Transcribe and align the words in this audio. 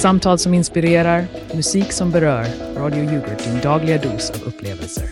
Samtal 0.00 0.38
som 0.38 0.54
inspirerar, 0.54 1.26
musik 1.54 1.92
som 1.92 2.10
berör. 2.10 2.46
Radio 2.76 3.04
Yoghurt, 3.04 3.44
din 3.44 3.60
dagliga 3.60 3.98
dos 3.98 4.30
av 4.30 4.48
upplevelser. 4.48 5.04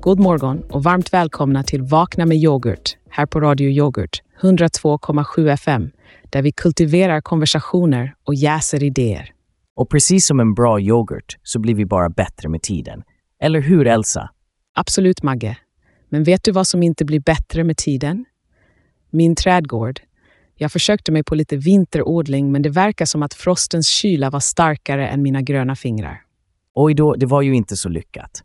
God 0.00 0.20
morgon 0.20 0.62
och 0.70 0.82
varmt 0.82 1.12
välkomna 1.12 1.62
till 1.62 1.82
Vakna 1.82 2.26
med 2.26 2.36
yoghurt 2.36 2.96
här 3.10 3.26
på 3.26 3.40
Radio 3.40 3.70
Yoghurt 3.70 4.22
102,7 4.40 5.48
FM 5.48 5.90
där 6.30 6.42
vi 6.42 6.52
kultiverar 6.52 7.20
konversationer 7.20 8.14
och 8.24 8.34
jäser 8.34 8.82
idéer. 8.82 9.30
Och 9.76 9.90
precis 9.90 10.26
som 10.26 10.40
en 10.40 10.54
bra 10.54 10.80
yoghurt 10.80 11.38
så 11.42 11.58
blir 11.58 11.74
vi 11.74 11.86
bara 11.86 12.08
bättre 12.08 12.48
med 12.48 12.62
tiden. 12.62 13.02
Eller 13.40 13.60
hur, 13.60 13.86
Elsa? 13.86 14.30
Absolut, 14.74 15.22
Magge. 15.22 15.56
Men 16.08 16.24
vet 16.24 16.44
du 16.44 16.52
vad 16.52 16.66
som 16.66 16.82
inte 16.82 17.04
blir 17.04 17.20
bättre 17.20 17.64
med 17.64 17.76
tiden? 17.76 18.24
Min 19.10 19.34
trädgård. 19.36 20.00
Jag 20.62 20.72
försökte 20.72 21.12
mig 21.12 21.24
på 21.24 21.34
lite 21.34 21.56
vinterodling 21.56 22.52
men 22.52 22.62
det 22.62 22.70
verkar 22.70 23.04
som 23.04 23.22
att 23.22 23.34
frostens 23.34 23.88
kyla 23.88 24.30
var 24.30 24.40
starkare 24.40 25.08
än 25.08 25.22
mina 25.22 25.42
gröna 25.42 25.76
fingrar. 25.76 26.22
Oj 26.74 26.94
då, 26.94 27.14
det 27.14 27.26
var 27.26 27.42
ju 27.42 27.54
inte 27.54 27.76
så 27.76 27.88
lyckat. 27.88 28.42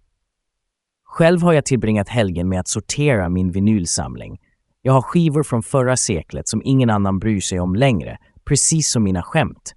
Själv 1.04 1.42
har 1.42 1.54
jag 1.54 1.66
tillbringat 1.66 2.10
helgen 2.10 2.50
med 2.50 2.60
att 2.60 2.68
sortera 2.68 3.30
min 3.30 3.52
vinylsamling. 3.52 4.40
Jag 4.82 4.94
har 4.94 5.02
skivor 5.02 5.44
från 5.44 5.64
förra 5.64 5.98
seklet 5.98 6.48
som 6.48 6.62
ingen 6.66 6.90
annan 6.90 7.20
bryr 7.20 7.40
sig 7.40 7.60
om 7.60 7.76
längre, 7.76 8.18
precis 8.46 8.92
som 8.92 9.04
mina 9.04 9.24
skämt. 9.24 9.76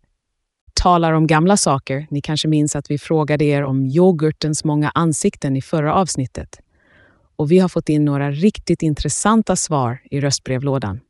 Talar 0.75 1.13
om 1.13 1.27
gamla 1.27 1.57
saker. 1.57 2.07
Ni 2.11 2.21
kanske 2.21 2.49
minns 2.49 2.77
att 2.77 2.91
vi 2.91 2.99
frågade 2.99 3.45
er 3.45 3.65
om 3.65 3.87
yoghurtens 3.87 4.65
många 4.65 4.91
ansikten 4.95 5.57
i 5.57 5.63
förra 5.63 5.95
avsnittet. 5.95 6.61
Och 7.37 7.51
vi 7.51 7.59
har 7.59 7.69
fått 7.69 7.89
in 7.89 8.05
några 8.05 8.31
riktigt 8.31 8.83
intressanta 8.83 9.57
svar 9.57 9.99
i 10.11 10.21
röstbrevlådan. 10.21 11.01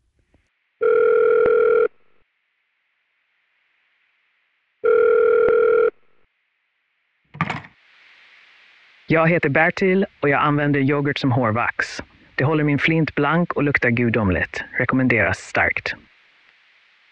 Jag 9.12 9.28
heter 9.28 9.48
Bertil 9.48 10.06
och 10.22 10.28
jag 10.28 10.40
använder 10.42 10.80
yoghurt 10.80 11.18
som 11.18 11.32
hårvax. 11.32 12.02
Det 12.34 12.44
håller 12.44 12.64
min 12.64 12.78
flint 12.78 13.14
blank 13.14 13.52
och 13.52 13.62
luktar 13.62 13.90
gudomligt. 13.90 14.64
Rekommenderas 14.78 15.38
starkt. 15.38 15.94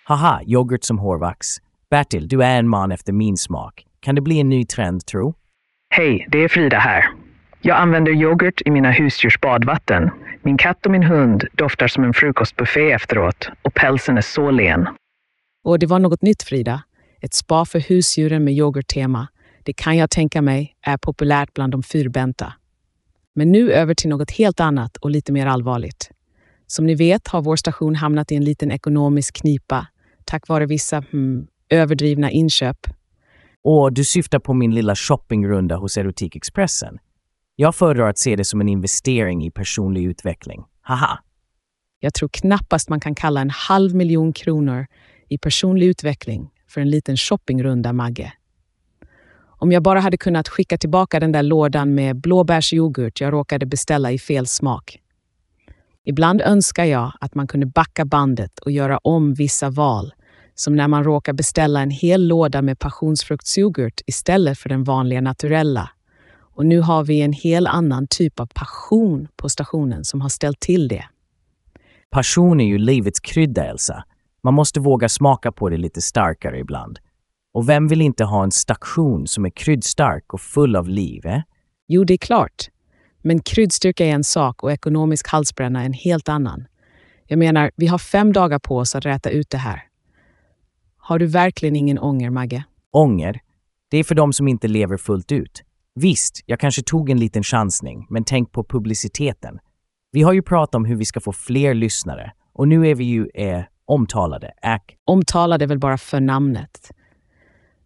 Haha, 0.04 0.40
yoghurt 0.46 0.84
som 0.84 0.98
hårvax. 0.98 1.46
Bertil, 1.90 2.28
du 2.28 2.44
är 2.44 2.58
en 2.58 2.68
man 2.68 2.92
efter 2.92 3.12
min 3.12 3.36
smak. 3.36 3.86
Kan 4.00 4.14
det 4.14 4.20
bli 4.20 4.40
en 4.40 4.48
ny 4.48 4.64
trend, 4.64 5.06
tro? 5.06 5.34
Hej, 5.90 6.26
det 6.28 6.38
är 6.38 6.48
Frida 6.48 6.78
här. 6.78 7.10
Jag 7.60 7.76
använder 7.76 8.12
yoghurt 8.12 8.62
i 8.64 8.70
mina 8.70 8.90
husdjurs 8.90 9.40
badvatten. 9.40 10.10
Min 10.42 10.58
katt 10.58 10.86
och 10.86 10.92
min 10.92 11.02
hund 11.02 11.44
doftar 11.52 11.88
som 11.88 12.04
en 12.04 12.14
frukostbuffé 12.14 12.92
efteråt 12.92 13.50
och 13.62 13.74
pälsen 13.74 14.16
är 14.16 14.22
så 14.22 14.50
len. 14.50 14.88
Och 15.64 15.78
det 15.78 15.86
var 15.86 15.98
något 15.98 16.22
nytt, 16.22 16.42
Frida. 16.42 16.82
Ett 17.20 17.34
spa 17.34 17.64
för 17.64 17.80
husdjuren 17.80 18.44
med 18.44 18.54
yoghurttema. 18.54 19.28
Det 19.68 19.72
kan 19.72 19.96
jag 19.96 20.10
tänka 20.10 20.42
mig 20.42 20.76
är 20.82 20.96
populärt 20.96 21.54
bland 21.54 21.72
de 21.72 21.82
fyrbenta. 21.82 22.52
Men 23.34 23.52
nu 23.52 23.72
över 23.72 23.94
till 23.94 24.08
något 24.08 24.30
helt 24.30 24.60
annat 24.60 24.96
och 24.96 25.10
lite 25.10 25.32
mer 25.32 25.46
allvarligt. 25.46 26.10
Som 26.66 26.86
ni 26.86 26.94
vet 26.94 27.28
har 27.28 27.42
vår 27.42 27.56
station 27.56 27.94
hamnat 27.94 28.32
i 28.32 28.34
en 28.34 28.44
liten 28.44 28.70
ekonomisk 28.70 29.36
knipa 29.40 29.86
tack 30.24 30.48
vare 30.48 30.66
vissa 30.66 31.04
hmm, 31.10 31.46
överdrivna 31.68 32.30
inköp. 32.30 32.76
Och 33.64 33.92
du 33.92 34.04
syftar 34.04 34.38
på 34.38 34.54
min 34.54 34.74
lilla 34.74 34.96
shoppingrunda 34.96 35.76
hos 35.76 35.96
Erotikexpressen. 35.96 36.98
Jag 37.56 37.74
föredrar 37.74 38.08
att 38.08 38.18
se 38.18 38.36
det 38.36 38.44
som 38.44 38.60
en 38.60 38.68
investering 38.68 39.46
i 39.46 39.50
personlig 39.50 40.04
utveckling. 40.04 40.64
Haha! 40.80 41.18
Jag 42.00 42.14
tror 42.14 42.28
knappast 42.28 42.88
man 42.88 43.00
kan 43.00 43.14
kalla 43.14 43.40
en 43.40 43.50
halv 43.50 43.94
miljon 43.94 44.32
kronor 44.32 44.86
i 45.28 45.38
personlig 45.38 45.86
utveckling 45.86 46.50
för 46.68 46.80
en 46.80 46.90
liten 46.90 47.16
shoppingrunda, 47.16 47.92
Magge. 47.92 48.32
Om 49.60 49.72
jag 49.72 49.82
bara 49.82 50.00
hade 50.00 50.16
kunnat 50.16 50.48
skicka 50.48 50.78
tillbaka 50.78 51.20
den 51.20 51.32
där 51.32 51.42
lådan 51.42 51.94
med 51.94 52.16
blåbärsyoghurt 52.16 53.20
jag 53.20 53.32
råkade 53.32 53.66
beställa 53.66 54.12
i 54.12 54.18
fel 54.18 54.46
smak. 54.46 54.98
Ibland 56.04 56.40
önskar 56.40 56.84
jag 56.84 57.12
att 57.20 57.34
man 57.34 57.46
kunde 57.46 57.66
backa 57.66 58.04
bandet 58.04 58.58
och 58.58 58.70
göra 58.70 58.98
om 58.98 59.34
vissa 59.34 59.70
val, 59.70 60.12
som 60.54 60.76
när 60.76 60.88
man 60.88 61.04
råkar 61.04 61.32
beställa 61.32 61.80
en 61.80 61.90
hel 61.90 62.26
låda 62.26 62.62
med 62.62 62.78
passionsfruktsyoghurt 62.78 64.00
istället 64.06 64.58
för 64.58 64.68
den 64.68 64.84
vanliga 64.84 65.20
naturella. 65.20 65.90
Och 66.40 66.66
nu 66.66 66.80
har 66.80 67.04
vi 67.04 67.20
en 67.20 67.32
hel 67.32 67.66
annan 67.66 68.06
typ 68.06 68.40
av 68.40 68.46
passion 68.46 69.28
på 69.36 69.48
stationen 69.48 70.04
som 70.04 70.20
har 70.20 70.28
ställt 70.28 70.60
till 70.60 70.88
det. 70.88 71.04
Passion 72.10 72.60
är 72.60 72.66
ju 72.66 72.78
livets 72.78 73.20
krydda, 73.20 73.64
Elsa. 73.64 74.04
Man 74.42 74.54
måste 74.54 74.80
våga 74.80 75.08
smaka 75.08 75.52
på 75.52 75.68
det 75.68 75.76
lite 75.76 76.00
starkare 76.00 76.58
ibland. 76.58 76.98
Och 77.52 77.68
vem 77.68 77.88
vill 77.88 78.00
inte 78.00 78.24
ha 78.24 78.44
en 78.44 78.50
station 78.50 79.26
som 79.26 79.44
är 79.44 79.50
kryddstark 79.50 80.34
och 80.34 80.40
full 80.40 80.76
av 80.76 80.88
liv? 80.88 81.26
Eh? 81.26 81.40
Jo, 81.88 82.04
det 82.04 82.14
är 82.14 82.18
klart. 82.18 82.68
Men 83.22 83.40
kryddstyrka 83.40 84.06
är 84.06 84.10
en 84.10 84.24
sak 84.24 84.62
och 84.62 84.72
ekonomisk 84.72 85.28
halsbränna 85.28 85.84
en 85.84 85.92
helt 85.92 86.28
annan. 86.28 86.66
Jag 87.26 87.38
menar, 87.38 87.70
vi 87.76 87.86
har 87.86 87.98
fem 87.98 88.32
dagar 88.32 88.58
på 88.58 88.76
oss 88.76 88.94
att 88.94 89.06
räta 89.06 89.30
ut 89.30 89.50
det 89.50 89.58
här. 89.58 89.82
Har 90.96 91.18
du 91.18 91.26
verkligen 91.26 91.76
ingen 91.76 91.98
ånger, 91.98 92.30
Magge? 92.30 92.64
Ånger? 92.92 93.40
Det 93.90 93.98
är 93.98 94.04
för 94.04 94.14
de 94.14 94.32
som 94.32 94.48
inte 94.48 94.68
lever 94.68 94.96
fullt 94.96 95.32
ut. 95.32 95.62
Visst, 95.94 96.42
jag 96.46 96.60
kanske 96.60 96.82
tog 96.82 97.10
en 97.10 97.18
liten 97.18 97.42
chansning, 97.42 98.06
men 98.10 98.24
tänk 98.24 98.52
på 98.52 98.64
publiciteten. 98.64 99.58
Vi 100.12 100.22
har 100.22 100.32
ju 100.32 100.42
pratat 100.42 100.74
om 100.74 100.84
hur 100.84 100.96
vi 100.96 101.04
ska 101.04 101.20
få 101.20 101.32
fler 101.32 101.74
lyssnare 101.74 102.32
och 102.52 102.68
nu 102.68 102.88
är 102.88 102.94
vi 102.94 103.04
ju 103.04 103.28
eh, 103.34 103.62
omtalade. 103.84 104.52
Äk. 104.62 104.96
Omtalade 105.04 105.64
är 105.64 105.66
väl 105.66 105.78
bara 105.78 105.98
för 105.98 106.20
namnet. 106.20 106.90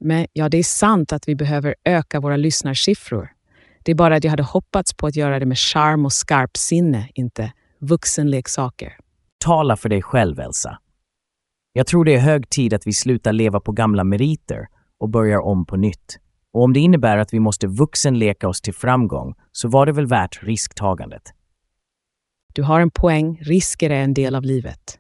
Men 0.05 0.27
ja, 0.33 0.49
det 0.49 0.59
är 0.59 0.63
sant 0.63 1.13
att 1.13 1.29
vi 1.29 1.35
behöver 1.35 1.75
öka 1.85 2.21
våra 2.21 2.37
lyssnarsiffror. 2.37 3.33
Det 3.83 3.93
är 3.93 3.97
bara 3.97 4.17
att 4.17 4.25
jag 4.25 4.31
hade 4.31 4.43
hoppats 4.43 4.95
på 4.95 5.07
att 5.07 5.17
göra 5.17 5.39
det 5.39 5.47
med 5.47 5.59
charm 5.59 6.05
och 6.05 6.13
skarp 6.13 6.57
sinne, 6.57 7.09
inte 7.15 7.53
vuxenleksaker. 7.79 8.97
Tala 9.45 9.77
för 9.77 9.89
dig 9.89 10.03
själv, 10.03 10.41
Elsa. 10.41 10.79
Jag 11.73 11.87
tror 11.87 12.05
det 12.05 12.15
är 12.15 12.19
hög 12.19 12.49
tid 12.49 12.75
att 12.75 12.87
vi 12.87 12.93
slutar 12.93 13.33
leva 13.33 13.61
på 13.61 13.73
gamla 13.73 14.05
meriter 14.05 14.67
och 14.99 15.09
börjar 15.09 15.39
om 15.39 15.67
på 15.67 15.77
nytt. 15.77 16.19
Och 16.53 16.63
om 16.63 16.73
det 16.73 16.81
innebär 16.81 17.19
att 17.19 17.35
vi 17.35 17.41
måste 17.41 17.67
vuxenleka 17.67 18.49
oss 18.49 18.61
till 18.61 18.75
framgång 18.75 19.35
så 19.53 19.69
var 19.69 19.87
det 19.87 19.93
väl 19.93 20.07
värt 20.07 20.43
risktagandet. 20.43 21.23
Du 22.55 22.63
har 22.63 22.81
en 22.81 22.91
poäng, 22.91 23.39
risker 23.43 23.91
är 23.91 24.03
en 24.03 24.15
del 24.15 24.35
av 24.35 24.43
livet. 24.43 24.99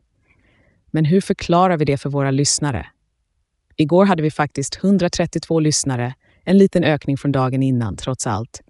Men 0.90 1.04
hur 1.04 1.20
förklarar 1.20 1.76
vi 1.76 1.84
det 1.84 1.96
för 1.96 2.10
våra 2.10 2.30
lyssnare? 2.30 2.86
Igår 3.82 4.04
hade 4.04 4.22
vi 4.22 4.30
faktiskt 4.30 4.84
132 4.84 5.60
lyssnare, 5.60 6.14
en 6.44 6.58
liten 6.58 6.84
ökning 6.84 7.16
från 7.16 7.32
dagen 7.32 7.62
innan 7.62 7.96
trots 7.96 8.26
allt. 8.26 8.60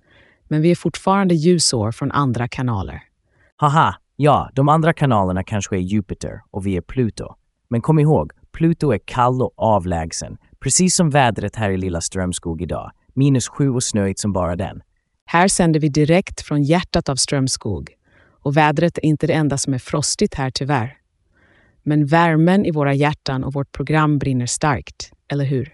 Men 0.48 0.62
vi 0.62 0.70
är 0.70 0.74
fortfarande 0.74 1.34
ljusår 1.34 1.92
från 1.92 2.12
andra 2.12 2.48
kanaler. 2.48 3.02
Haha, 3.56 3.94
ja, 4.16 4.50
de 4.54 4.68
andra 4.68 4.92
kanalerna 4.92 5.44
kanske 5.44 5.76
är 5.76 5.80
Jupiter 5.80 6.42
och 6.50 6.66
vi 6.66 6.76
är 6.76 6.80
Pluto. 6.80 7.34
Men 7.68 7.80
kom 7.80 7.98
ihåg, 7.98 8.32
Pluto 8.52 8.92
är 8.92 8.98
kall 9.04 9.42
och 9.42 9.52
avlägsen, 9.56 10.36
precis 10.60 10.96
som 10.96 11.10
vädret 11.10 11.56
här 11.56 11.70
i 11.70 11.76
lilla 11.76 12.00
Strömskog 12.00 12.62
idag. 12.62 12.90
Minus 13.14 13.48
sju 13.48 13.70
och 13.70 13.82
snöigt 13.82 14.20
som 14.20 14.32
bara 14.32 14.56
den. 14.56 14.82
Här 15.24 15.48
sänder 15.48 15.80
vi 15.80 15.88
direkt 15.88 16.40
från 16.40 16.62
hjärtat 16.62 17.08
av 17.08 17.16
Strömskog. 17.16 17.90
Och 18.42 18.56
vädret 18.56 18.98
är 18.98 19.04
inte 19.04 19.26
det 19.26 19.32
enda 19.32 19.58
som 19.58 19.74
är 19.74 19.78
frostigt 19.78 20.34
här 20.34 20.50
tyvärr. 20.50 21.01
Men 21.82 22.06
värmen 22.06 22.66
i 22.66 22.70
våra 22.70 22.94
hjärtan 22.94 23.44
och 23.44 23.52
vårt 23.52 23.72
program 23.72 24.18
brinner 24.18 24.46
starkt, 24.46 25.12
eller 25.28 25.44
hur? 25.44 25.72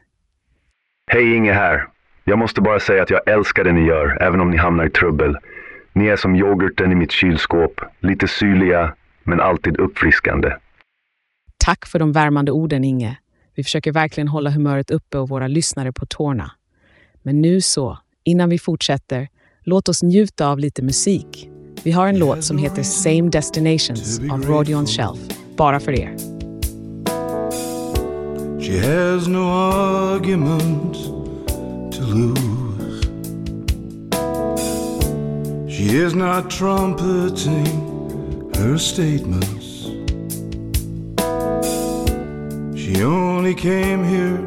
Hej, 1.11 1.35
Inge 1.35 1.53
här. 1.53 1.87
Jag 2.25 2.39
måste 2.39 2.61
bara 2.61 2.81
säga 2.81 3.03
att 3.03 3.11
jag 3.11 3.29
älskar 3.29 3.65
det 3.65 3.73
ni 3.73 3.87
gör, 3.87 4.23
även 4.23 4.41
om 4.41 4.51
ni 4.51 4.57
hamnar 4.57 4.87
i 4.87 4.91
trubbel. 4.91 5.37
Ni 5.93 6.07
är 6.07 6.17
som 6.17 6.37
yoghurten 6.37 6.93
i 6.93 6.95
mitt 6.95 7.13
kylskåp, 7.13 7.81
lite 8.01 8.29
syrliga, 8.29 8.95
men 9.23 9.41
alltid 9.41 9.77
uppfriskande. 9.77 10.53
Tack 11.59 11.87
för 11.87 11.99
de 11.99 12.13
värmande 12.13 12.53
orden, 12.53 12.85
Inge. 12.85 13.19
Vi 13.55 13.65
försöker 13.65 13.93
verkligen 13.93 14.29
hålla 14.29 14.51
humöret 14.51 14.91
uppe 14.91 15.19
och 15.19 15.29
våra 15.29 15.49
lyssnare 15.49 15.93
på 15.93 16.07
tårna. 16.07 16.51
Men 17.23 17.41
nu 17.41 17.61
så, 17.61 17.99
innan 18.25 18.49
vi 18.49 18.59
fortsätter, 18.59 19.29
låt 19.63 19.89
oss 19.89 20.03
njuta 20.03 20.49
av 20.49 20.59
lite 20.59 20.83
musik. 20.83 21.49
Vi 21.85 21.91
har 21.91 22.07
en 22.07 22.19
låt 22.19 22.45
som 22.45 22.59
heter 22.59 22.83
Same 22.83 23.31
Destinations 23.31 24.21
av 24.33 24.43
Radio 24.43 24.77
on 24.77 24.87
Shelf, 24.87 25.19
bara 25.59 25.81
för 25.81 25.93
er. 25.93 26.15
She 28.61 28.79
has 28.79 29.29
no 29.29 29.49
argument 29.49 30.95
to 31.93 32.03
lose. 32.03 33.05
She 35.69 36.05
is 36.05 36.15
not 36.15 36.51
trumpeting 36.51 38.51
her 38.55 38.79
statements. 38.79 39.87
She 42.77 43.05
only 43.05 43.55
came 43.55 44.05
here 44.05 44.39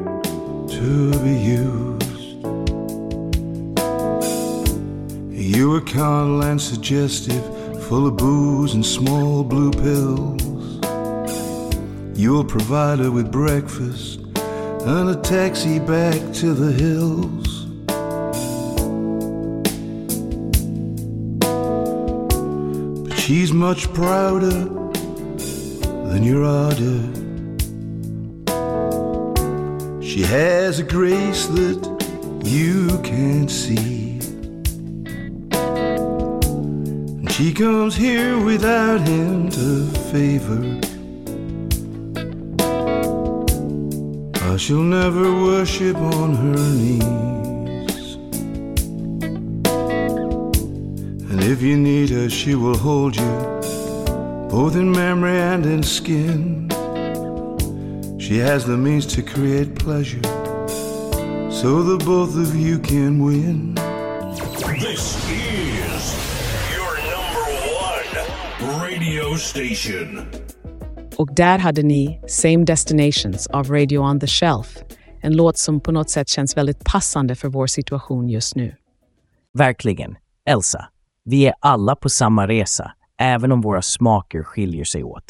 to 0.69 1.11
be 1.23 1.31
used. 1.31 2.11
You 5.31 5.69
were 5.69 5.81
calm 5.81 6.41
and 6.41 6.61
suggestive, 6.61 7.43
full 7.87 8.07
of 8.07 8.17
booze 8.17 8.73
and 8.75 8.85
small 8.85 9.43
blue 9.43 9.71
pills. 9.71 10.80
You'll 12.13 12.45
provide 12.45 12.99
her 12.99 13.09
with 13.09 13.31
breakfast 13.31 14.19
and 14.85 15.09
a 15.09 15.15
taxi 15.21 15.79
back 15.79 16.19
to 16.33 16.53
the 16.53 16.71
hills. 16.71 17.65
But 23.07 23.17
she's 23.17 23.53
much 23.53 23.91
prouder 23.93 24.69
than 26.09 26.23
your 26.23 26.43
order. 26.43 26.99
She 30.03 30.23
has 30.23 30.79
a 30.79 30.83
grace 30.83 31.45
that 31.47 31.79
you 32.43 32.99
can't 33.03 33.49
see. 33.49 34.19
And 37.21 37.31
she 37.31 37.53
comes 37.53 37.95
here 37.95 38.43
without 38.43 38.99
hint 39.01 39.55
of 39.55 40.11
favor. 40.11 40.90
She'll 44.57 44.83
never 44.83 45.33
worship 45.43 45.97
on 45.97 46.35
her 46.35 46.69
knees. 46.75 48.15
And 51.31 51.43
if 51.43 51.61
you 51.61 51.77
need 51.77 52.09
her, 52.11 52.29
she 52.29 52.53
will 52.55 52.77
hold 52.77 53.15
you, 53.15 53.31
both 54.49 54.75
in 54.75 54.91
memory 54.91 55.39
and 55.39 55.65
in 55.65 55.81
skin. 55.81 56.69
She 58.19 58.37
has 58.37 58.63
the 58.65 58.77
means 58.77 59.05
to 59.15 59.23
create 59.23 59.75
pleasure, 59.75 60.21
so 61.51 61.81
that 61.83 62.03
both 62.05 62.37
of 62.37 62.55
you 62.55 62.77
can 62.79 63.19
win. 63.19 63.73
This 64.79 65.17
is 65.29 66.15
your 66.71 66.97
number 67.11 67.45
one 68.69 68.81
radio 68.83 69.35
station. 69.35 70.29
Och 71.21 71.35
där 71.35 71.57
hade 71.59 71.83
ni 71.83 72.21
Same 72.27 72.65
Destinations 72.65 73.47
av 73.47 73.67
Radio 73.67 73.99
on 73.99 74.19
the 74.19 74.27
Shelf. 74.27 74.77
En 75.21 75.35
låt 75.35 75.57
som 75.57 75.79
på 75.79 75.91
något 75.91 76.09
sätt 76.09 76.29
känns 76.29 76.57
väldigt 76.57 76.83
passande 76.83 77.35
för 77.35 77.47
vår 77.47 77.67
situation 77.67 78.29
just 78.29 78.55
nu. 78.55 78.75
Verkligen. 79.53 80.15
Elsa, 80.45 80.85
vi 81.25 81.47
är 81.47 81.53
alla 81.59 81.95
på 81.95 82.09
samma 82.09 82.47
resa, 82.47 82.91
även 83.17 83.51
om 83.51 83.61
våra 83.61 83.81
smaker 83.81 84.43
skiljer 84.43 84.83
sig 84.83 85.03
åt. 85.03 85.23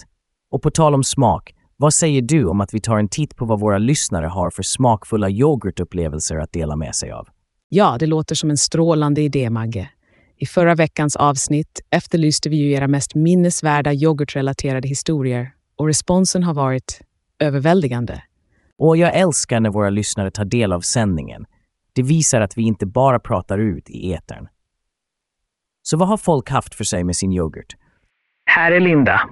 Och 0.51 0.61
på 0.61 0.71
tal 0.71 0.93
om 0.93 1.03
smak, 1.03 1.55
vad 1.77 1.93
säger 1.93 2.21
du 2.21 2.45
om 2.45 2.61
att 2.61 2.73
vi 2.73 2.79
tar 2.79 2.97
en 2.97 3.09
titt 3.09 3.35
på 3.35 3.45
vad 3.45 3.59
våra 3.59 3.77
lyssnare 3.77 4.25
har 4.25 4.49
för 4.49 4.63
smakfulla 4.63 5.29
yoghurtupplevelser 5.29 6.37
att 6.37 6.53
dela 6.53 6.75
med 6.75 6.95
sig 6.95 7.11
av? 7.11 7.27
Ja, 7.69 7.97
det 7.99 8.05
låter 8.05 8.35
som 8.35 8.49
en 8.49 8.57
strålande 8.57 9.21
idé, 9.21 9.49
Magge. 9.49 9.89
I 10.37 10.45
förra 10.45 10.75
veckans 10.75 11.15
avsnitt 11.15 11.81
efterlyste 11.89 12.49
vi 12.49 12.55
ju 12.55 12.71
era 12.71 12.87
mest 12.87 13.15
minnesvärda 13.15 13.93
yoghurtrelaterade 13.93 14.87
historier 14.87 15.51
och 15.81 15.87
responsen 15.87 16.43
har 16.43 16.53
varit 16.53 17.01
överväldigande. 17.39 18.21
Och 18.77 18.97
jag 18.97 19.15
älskar 19.15 19.59
när 19.59 19.69
våra 19.69 19.89
lyssnare 19.89 20.31
tar 20.31 20.45
del 20.45 20.73
av 20.73 20.81
sändningen. 20.81 21.45
Det 21.93 22.03
visar 22.03 22.41
att 22.41 22.57
vi 22.57 22.61
inte 22.61 22.85
bara 22.85 23.19
pratar 23.19 23.57
ut 23.59 23.89
i 23.89 24.13
etern. 24.13 24.47
Så 25.81 25.97
vad 25.97 26.07
har 26.07 26.17
folk 26.17 26.49
haft 26.49 26.75
för 26.75 26.83
sig 26.83 27.03
med 27.03 27.15
sin 27.15 27.31
yoghurt? 27.31 27.75
Här 28.45 28.71
är 28.71 28.79
Linda. 28.79 29.29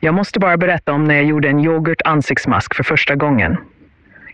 Jag 0.00 0.14
måste 0.14 0.38
bara 0.38 0.56
berätta 0.56 0.92
om 0.92 1.04
när 1.04 1.14
jag 1.14 1.24
gjorde 1.24 1.48
en 1.48 1.60
yoghurt 1.60 2.02
ansiktsmask 2.04 2.74
för 2.74 2.82
första 2.82 3.14
gången. 3.16 3.56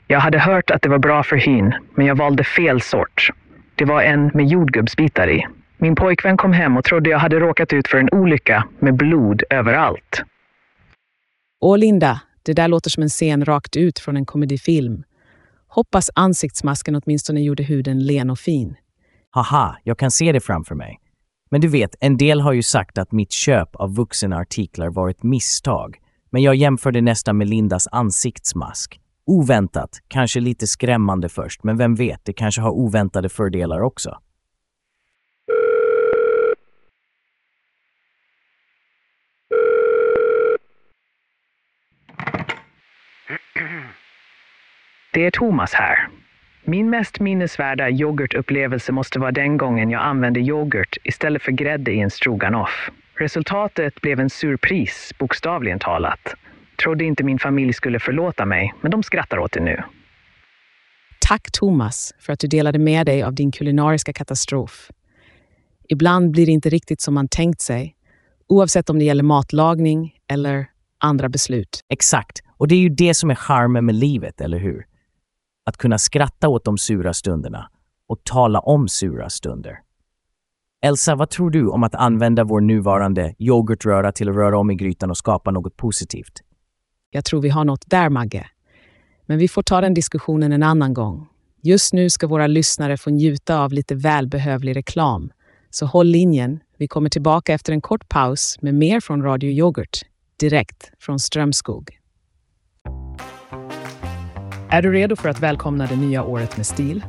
Jag 0.07 0.21
hade 0.21 0.39
hört 0.39 0.71
att 0.71 0.83
det 0.83 0.89
var 0.89 0.99
bra 0.99 1.23
för 1.23 1.37
hyn, 1.37 1.75
men 1.95 2.07
jag 2.07 2.15
valde 2.15 2.45
fel 2.45 2.81
sort. 2.81 3.31
Det 3.75 3.85
var 3.85 4.03
en 4.03 4.31
med 4.35 4.47
jordgubbsbitar 4.47 5.31
i. 5.31 5.47
Min 5.79 5.95
pojkvän 5.95 6.37
kom 6.37 6.53
hem 6.53 6.77
och 6.77 6.85
trodde 6.85 7.11
jag 7.11 7.19
hade 7.19 7.41
råkat 7.41 7.73
ut 7.73 7.89
för 7.89 7.99
en 7.99 8.09
olycka 8.13 8.65
med 8.79 8.95
blod 8.95 9.43
överallt. 9.51 10.25
Åh 11.67 11.79
Linda, 11.79 12.21
det 12.43 12.53
där 12.53 12.69
låter 12.69 12.91
som 12.91 13.03
en 13.03 13.09
scen 13.09 13.45
rakt 13.45 13.77
ut 13.77 13.99
från 13.99 14.17
en 14.17 14.27
komedifilm. 14.27 15.05
Hoppas 15.69 16.11
ansiktsmasken 16.15 16.95
åtminstone 16.97 17.43
gjorde 17.43 17.63
huden 17.63 18.07
len 18.07 18.31
och 18.31 18.39
fin. 18.39 18.77
Haha, 19.31 19.77
jag 19.85 19.99
kan 19.99 20.11
se 20.11 20.33
det 20.33 20.41
framför 20.41 20.75
mig. 20.75 21.01
Men 21.51 21.61
du 21.61 21.69
vet, 21.69 21.95
en 22.01 22.17
del 22.17 22.41
har 22.41 22.53
ju 22.53 22.63
sagt 22.63 22.99
att 22.99 23.13
mitt 23.13 23.33
köp 23.33 23.77
av 23.77 23.95
vuxenartiklar 23.95 24.89
var 24.89 25.11
ett 25.11 25.23
misstag. 25.23 25.97
Men 26.31 26.43
jag 26.43 26.55
jämförde 26.55 27.01
nästan 27.01 27.39
med 27.39 27.49
Lindas 27.49 27.89
ansiktsmask. 27.93 29.01
Oväntat, 29.27 29.91
kanske 30.09 30.41
lite 30.41 30.67
skrämmande 30.67 31.29
först, 31.29 31.65
men 31.65 31.77
vem 31.77 31.95
vet, 31.95 32.21
det 32.25 32.33
kanske 32.33 32.61
har 32.61 32.71
oväntade 32.71 33.29
fördelar 33.29 33.81
också. 33.81 34.19
Det 45.15 45.27
är 45.27 45.31
Thomas 45.31 45.75
här. 45.75 46.09
Min 46.65 46.91
mest 46.91 47.21
minnesvärda 47.21 47.91
yoghurtupplevelse 47.91 48.93
måste 48.93 49.19
vara 49.19 49.33
den 49.33 49.57
gången 49.57 49.91
jag 49.91 50.03
använde 50.03 50.41
yoghurt 50.41 50.97
istället 51.05 51.43
för 51.43 51.53
grädde 51.53 51.93
i 51.93 52.01
en 52.01 52.11
stroganoff. 52.11 52.91
Resultatet 53.19 54.01
blev 54.01 54.21
en 54.21 54.31
surpris, 54.31 55.13
bokstavligen 55.19 55.79
talat. 55.79 56.35
Trodde 56.83 57.05
inte 57.05 57.25
min 57.25 57.39
familj 57.39 57.73
skulle 57.73 58.01
förlåta 58.01 58.45
mig, 58.45 58.75
men 58.81 58.91
de 58.91 59.03
skrattar 59.03 59.39
åt 59.39 59.53
det 59.53 59.61
nu. 59.61 59.83
Tack 61.29 61.53
Thomas 61.53 62.13
för 62.21 62.33
att 62.33 62.39
du 62.39 62.47
delade 62.47 62.79
med 62.79 63.07
dig 63.07 63.23
av 63.23 63.35
din 63.35 63.53
kulinariska 63.53 64.13
katastrof. 64.13 64.91
Ibland 65.89 66.31
blir 66.31 66.47
det 66.47 66.53
inte 66.53 66.69
riktigt 66.69 67.01
som 67.01 67.15
man 67.15 67.29
tänkt 67.29 67.61
sig, 67.61 67.95
oavsett 68.49 68.91
om 68.91 68.99
det 68.99 69.05
gäller 69.05 69.23
matlagning 69.23 70.15
eller 70.33 70.67
andra 70.99 71.29
beslut. 71.29 71.81
Exakt, 71.89 72.43
och 72.57 72.69
det 72.69 72.75
är 72.75 72.81
ju 72.81 72.89
det 72.89 73.15
som 73.15 73.31
är 73.31 73.35
charmen 73.35 73.87
med 73.87 73.95
livet, 73.95 74.41
eller 74.41 74.59
hur? 74.59 74.85
Att 75.67 75.77
kunna 75.77 75.99
skratta 75.99 76.49
åt 76.49 76.65
de 76.65 76.79
sura 76.79 77.15
stunderna 77.15 77.71
och 78.09 78.25
tala 78.25 78.61
om 78.61 78.89
sura 78.89 79.31
stunder. 79.31 79.79
Elsa, 80.85 81.15
vad 81.15 81.31
tror 81.31 81.51
du 81.51 81.69
om 81.69 81.85
att 81.85 81.95
använda 81.95 82.45
vår 82.45 82.61
nuvarande 82.61 83.35
yoghurtröra 83.39 84.13
till 84.13 84.29
att 84.29 84.37
röra 84.37 84.59
om 84.59 84.71
i 84.71 84.75
grytan 84.75 85.11
och 85.11 85.17
skapa 85.17 85.51
något 85.51 85.77
positivt? 85.77 86.43
Jag 87.11 87.25
tror 87.25 87.43
vi 87.43 87.49
har 87.49 87.65
något 87.65 87.85
där, 87.87 88.09
Magge. 88.09 88.47
Men 89.27 89.39
vi 89.39 89.49
får 89.49 89.63
ta 89.63 89.81
den 89.81 89.95
diskussionen 89.95 90.53
en 90.53 90.63
annan 90.63 90.95
gång. 90.95 91.29
Just 91.63 91.93
nu 91.93 92.11
ska 92.11 92.27
våra 92.27 92.47
lyssnare 92.47 92.97
få 92.97 93.11
njuta 93.11 93.59
av 93.59 93.73
lite 93.73 93.95
välbehövlig 93.95 94.77
reklam. 94.77 95.33
Så 95.71 95.87
håll 95.87 96.07
linjen. 96.07 96.61
Vi 96.79 96.89
kommer 96.89 97.09
tillbaka 97.09 97.55
efter 97.55 97.73
en 97.73 97.81
kort 97.81 98.09
paus 98.09 98.59
med 98.61 98.75
mer 98.75 99.01
från 99.01 99.23
Radio 99.23 99.51
Yoghurt, 99.51 100.01
direkt 100.37 100.93
från 100.99 101.19
Strömskog. 101.19 101.99
Är 104.71 104.83
du 104.83 104.93
redo 104.93 105.17
för 105.17 105.29
att 105.29 105.41
välkomna 105.41 105.87
det 105.87 105.97
nya 105.97 106.23
året 106.23 106.57
med 106.57 106.67
stil? 106.67 107.05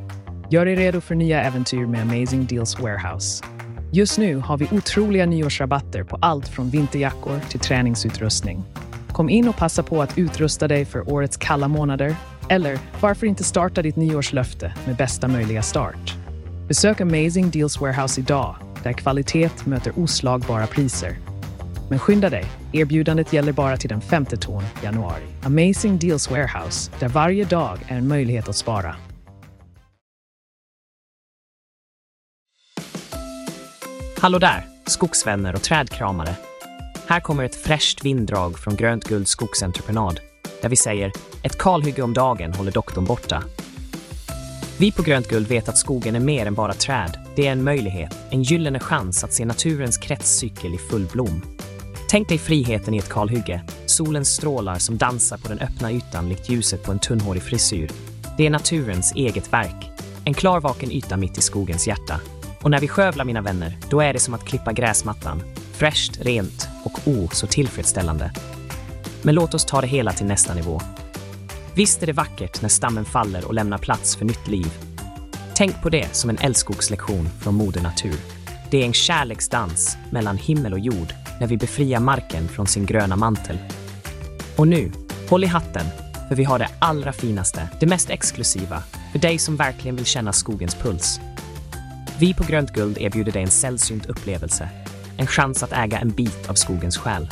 Gör 0.50 0.66
dig 0.66 0.76
redo 0.76 1.02
för 1.02 1.16
nya 1.16 1.44
äventyr 1.44 1.86
med 1.86 2.02
Amazing 2.02 2.46
Deals 2.46 2.80
Warehouse. 2.80 3.44
Just 3.92 4.18
nu 4.18 4.36
har 4.36 4.58
vi 4.58 4.68
otroliga 4.72 5.26
nyårsrabatter 5.26 6.04
på 6.04 6.18
allt 6.22 6.48
från 6.48 6.70
vinterjackor 6.70 7.40
till 7.50 7.60
träningsutrustning. 7.60 8.64
Kom 9.12 9.30
in 9.30 9.48
och 9.48 9.58
passa 9.58 9.84
på 9.84 10.02
att 10.02 10.18
utrusta 10.18 10.68
dig 10.68 10.86
för 10.86 11.14
årets 11.14 11.38
kalla 11.38 11.68
månader. 11.68 12.16
Eller 12.50 12.80
varför 13.02 13.28
inte 13.28 13.44
starta 13.44 13.82
ditt 13.82 13.96
nyårslöfte 13.96 14.74
med 14.86 14.96
bästa 14.96 15.28
möjliga 15.28 15.62
start? 15.62 16.16
Besök 16.68 17.02
Amazing 17.02 17.50
Deals 17.50 17.82
Warehouse 17.82 18.22
idag, 18.22 18.56
där 18.84 18.94
kvalitet 18.94 19.50
möter 19.66 20.00
oslagbara 20.00 20.68
priser. 20.68 21.18
Men 21.90 22.00
skynda 22.00 22.30
dig, 22.30 22.46
erbjudandet 22.74 23.34
gäller 23.34 23.52
bara 23.52 23.78
till 23.78 23.90
den 23.90 24.02
femte 24.02 24.38
ton 24.38 24.64
januari. 24.84 25.24
Amazing 25.44 26.00
Deals 26.00 26.32
Warehouse, 26.32 26.92
där 27.00 27.10
varje 27.10 27.46
dag 27.46 27.80
är 27.88 27.98
en 27.98 28.08
möjlighet 28.08 28.50
att 28.50 28.56
spara. 28.56 28.96
Hallå 34.20 34.40
där, 34.40 34.66
skogsvänner 34.86 35.56
och 35.56 35.62
trädkramare. 35.62 36.36
Här 37.08 37.20
kommer 37.20 37.44
ett 37.44 37.56
fräscht 37.56 38.06
vinddrag 38.06 38.60
från 38.60 38.76
Grönt 38.76 39.04
Guld 39.04 39.28
Skogsentreprenad 39.28 40.20
där 40.62 40.70
vi 40.70 40.76
säger 40.76 41.12
ett 41.44 41.58
kalhygge 41.58 42.02
om 42.02 42.14
dagen 42.14 42.54
håller 42.54 42.72
doktorn 42.72 43.06
borta. 43.06 43.44
Vi 44.80 44.92
på 44.92 45.02
Grönt 45.02 45.28
Guld 45.28 45.48
vet 45.48 45.70
att 45.70 45.78
skogen 45.78 46.16
är 46.16 46.20
mer 46.20 46.46
än 46.46 46.54
bara 46.54 46.74
träd. 46.74 47.20
Det 47.36 47.48
är 47.48 47.52
en 47.52 47.64
möjlighet, 47.64 48.18
en 48.30 48.44
gyllene 48.44 48.80
chans 48.80 49.24
att 49.24 49.34
se 49.34 49.46
naturens 49.46 49.98
kretscykel 49.98 50.74
i 50.74 50.78
full 50.78 51.08
blom. 51.12 51.55
Tänk 52.08 52.30
dig 52.30 52.38
friheten 52.38 52.94
i 52.94 52.98
ett 52.98 53.10
kalhygge, 53.10 53.62
solens 53.86 54.36
strålar 54.36 54.76
som 54.76 54.98
dansar 54.98 55.38
på 55.38 55.48
den 55.48 55.60
öppna 55.60 55.92
ytan 55.92 56.30
likt 56.30 56.50
ljuset 56.50 56.84
på 56.84 56.92
en 56.92 57.00
tunnhårig 57.00 57.44
frisyr. 57.44 57.92
Det 58.38 58.46
är 58.46 58.50
naturens 58.50 59.14
eget 59.16 59.54
verk, 59.54 59.92
en 60.26 60.34
klarvaken 60.34 60.92
yta 60.92 61.18
mitt 61.18 61.38
i 61.38 61.42
skogens 61.42 61.88
hjärta. 61.88 62.22
Och 62.62 62.72
när 62.72 62.80
vi 62.80 62.88
skövlar 62.88 63.26
mina 63.26 63.42
vänner, 63.42 63.78
då 63.90 64.02
är 64.02 64.14
det 64.14 64.20
som 64.20 64.34
att 64.34 64.46
klippa 64.46 64.74
gräsmattan. 64.74 65.44
Fräscht, 65.72 66.18
rent 66.22 66.68
och 66.84 67.08
oh 67.08 67.30
så 67.30 67.48
tillfredsställande. 67.48 68.32
Men 69.22 69.36
låt 69.36 69.54
oss 69.54 69.66
ta 69.66 69.82
det 69.82 69.88
hela 69.88 70.12
till 70.12 70.26
nästa 70.26 70.54
nivå. 70.54 70.82
Visst 71.76 72.04
är 72.04 72.08
det 72.08 72.14
vackert 72.14 72.62
när 72.62 72.70
stammen 72.70 73.06
faller 73.06 73.46
och 73.46 73.54
lämnar 73.54 73.78
plats 73.78 74.16
för 74.16 74.26
nytt 74.26 74.48
liv. 74.48 74.74
Tänk 75.56 75.82
på 75.82 75.90
det 75.90 76.16
som 76.16 76.30
en 76.30 76.38
älskogslektion 76.38 77.30
från 77.40 77.56
Moder 77.56 77.82
Natur. 77.82 78.20
Det 78.72 78.82
är 78.82 78.86
en 78.86 78.94
kärleksdans 78.94 79.98
mellan 80.12 80.38
himmel 80.38 80.74
och 80.74 80.80
jord 80.80 81.14
när 81.40 81.48
vi 81.48 81.58
befriar 81.58 82.00
marken 82.00 82.48
från 82.48 82.68
sin 82.68 82.86
gröna 82.86 83.16
mantel. 83.16 83.58
Och 84.56 84.68
nu, 84.68 84.92
Håll 85.30 85.44
i 85.44 85.48
hatten, 85.48 85.86
för 86.28 86.36
vi 86.36 86.44
har 86.44 86.60
det 86.60 86.70
allra 86.80 87.14
finaste, 87.14 87.70
det 87.80 87.86
mest 87.86 88.10
exklusiva, 88.10 88.84
för 89.12 89.20
dig 89.20 89.38
som 89.38 89.56
verkligen 89.56 89.96
vill 89.96 90.06
känna 90.06 90.34
skogens 90.34 90.76
puls. 90.76 91.20
Vi 92.20 92.34
på 92.34 92.44
Grönt 92.44 92.72
Guld 92.72 92.98
erbjuder 92.98 93.32
dig 93.32 93.44
en 93.44 93.52
sällsynt 93.52 94.06
upplevelse. 94.06 94.70
En 95.18 95.28
chans 95.28 95.64
att 95.64 95.72
äga 95.72 96.00
en 96.00 96.10
bit 96.10 96.50
av 96.50 96.54
skogens 96.54 96.98
själ. 96.98 97.30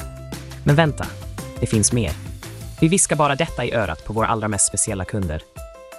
Men 0.64 0.76
vänta, 0.76 1.06
det 1.60 1.66
finns 1.66 1.94
mer. 1.94 2.12
Vi 2.82 2.88
viskar 2.88 3.16
bara 3.16 3.36
detta 3.36 3.66
i 3.66 3.74
örat 3.74 4.06
på 4.06 4.14
våra 4.14 4.28
allra 4.28 4.48
mest 4.48 4.68
speciella 4.68 5.06
kunder. 5.06 5.42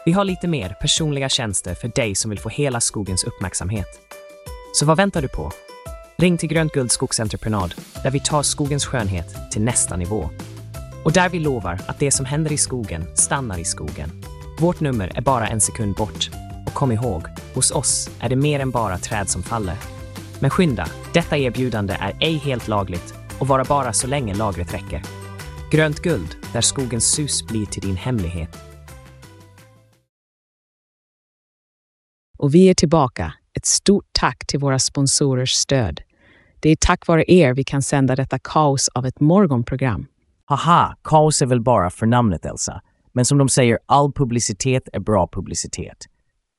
Vi 0.04 0.12
har 0.12 0.24
lite 0.24 0.48
mer 0.48 0.76
personliga 0.80 1.28
tjänster 1.28 1.74
för 1.74 1.88
dig 1.88 2.14
som 2.14 2.30
vill 2.30 2.40
få 2.40 2.48
hela 2.48 2.80
skogens 2.80 3.24
uppmärksamhet. 3.24 3.88
Så 4.72 4.86
vad 4.86 4.96
väntar 4.96 5.22
du 5.22 5.28
på? 5.28 5.52
Ring 6.24 6.38
till 6.38 6.48
Grönt 6.48 6.72
Guld 6.72 6.90
Skogsentreprenad 6.90 7.74
där 8.02 8.10
vi 8.10 8.20
tar 8.20 8.42
skogens 8.42 8.86
skönhet 8.86 9.36
till 9.50 9.62
nästa 9.62 9.96
nivå. 9.96 10.30
Och 11.04 11.12
där 11.12 11.28
vi 11.28 11.38
lovar 11.38 11.80
att 11.86 11.98
det 11.98 12.10
som 12.10 12.26
händer 12.26 12.52
i 12.52 12.56
skogen 12.56 13.16
stannar 13.16 13.58
i 13.58 13.64
skogen. 13.64 14.24
Vårt 14.60 14.80
nummer 14.80 15.12
är 15.14 15.20
bara 15.20 15.46
en 15.46 15.60
sekund 15.60 15.94
bort. 15.94 16.30
Och 16.66 16.74
kom 16.74 16.92
ihåg, 16.92 17.22
hos 17.54 17.70
oss 17.70 18.10
är 18.20 18.28
det 18.28 18.36
mer 18.36 18.60
än 18.60 18.70
bara 18.70 18.98
träd 18.98 19.28
som 19.28 19.42
faller. 19.42 19.76
Men 20.40 20.50
skynda, 20.50 20.88
detta 21.14 21.36
erbjudande 21.36 21.96
är 22.00 22.16
ej 22.20 22.36
helt 22.36 22.68
lagligt 22.68 23.14
och 23.38 23.48
vara 23.48 23.64
bara 23.64 23.92
så 23.92 24.06
länge 24.06 24.34
lagret 24.34 24.74
räcker. 24.74 25.02
Grönt 25.70 26.00
guld, 26.00 26.36
där 26.52 26.60
skogens 26.60 27.04
sus 27.04 27.46
blir 27.46 27.66
till 27.66 27.82
din 27.82 27.96
hemlighet. 27.96 28.58
Och 32.38 32.54
vi 32.54 32.70
är 32.70 32.74
tillbaka. 32.74 33.34
Ett 33.56 33.66
stort 33.66 34.06
tack 34.12 34.46
till 34.46 34.60
våra 34.60 34.78
sponsorers 34.78 35.52
stöd. 35.52 36.00
Det 36.64 36.70
är 36.70 36.76
tack 36.80 37.06
vare 37.06 37.24
er 37.28 37.54
vi 37.54 37.64
kan 37.64 37.82
sända 37.82 38.16
detta 38.16 38.38
kaos 38.38 38.88
av 38.88 39.06
ett 39.06 39.20
morgonprogram. 39.20 40.06
Haha, 40.44 40.96
kaos 41.04 41.42
är 41.42 41.46
väl 41.46 41.60
bara 41.60 41.90
för 41.90 42.06
namnet 42.06 42.44
Elsa. 42.44 42.80
Men 43.12 43.24
som 43.24 43.38
de 43.38 43.48
säger, 43.48 43.78
all 43.86 44.12
publicitet 44.12 44.88
är 44.92 45.00
bra 45.00 45.28
publicitet. 45.32 45.96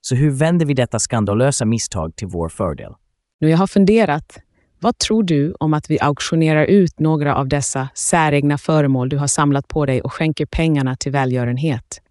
Så 0.01 0.15
hur 0.15 0.31
vänder 0.31 0.65
vi 0.65 0.73
detta 0.73 0.99
skandalösa 0.99 1.65
misstag 1.65 2.15
till 2.15 2.27
vår 2.27 2.49
fördel? 2.49 2.93
Nu 3.39 3.49
jag 3.49 3.57
har 3.57 3.67
funderat, 3.67 4.37
vad 4.79 4.97
tror 4.97 5.23
du 5.23 5.55
om 5.59 5.73
att 5.73 5.89
vi 5.89 5.99
auktionerar 5.99 6.65
ut 6.65 6.99
några 6.99 7.35
av 7.35 7.47
dessa 7.47 7.89
säregna 7.95 8.57
föremål 8.57 9.09
du 9.09 9.17
har 9.17 9.27
samlat 9.27 9.67
på 9.67 9.85
dig 9.85 10.01
och 10.01 10.13
skänker 10.13 10.45
pengarna 10.45 10.95
till 10.95 11.11
välgörenhet? 11.11 12.01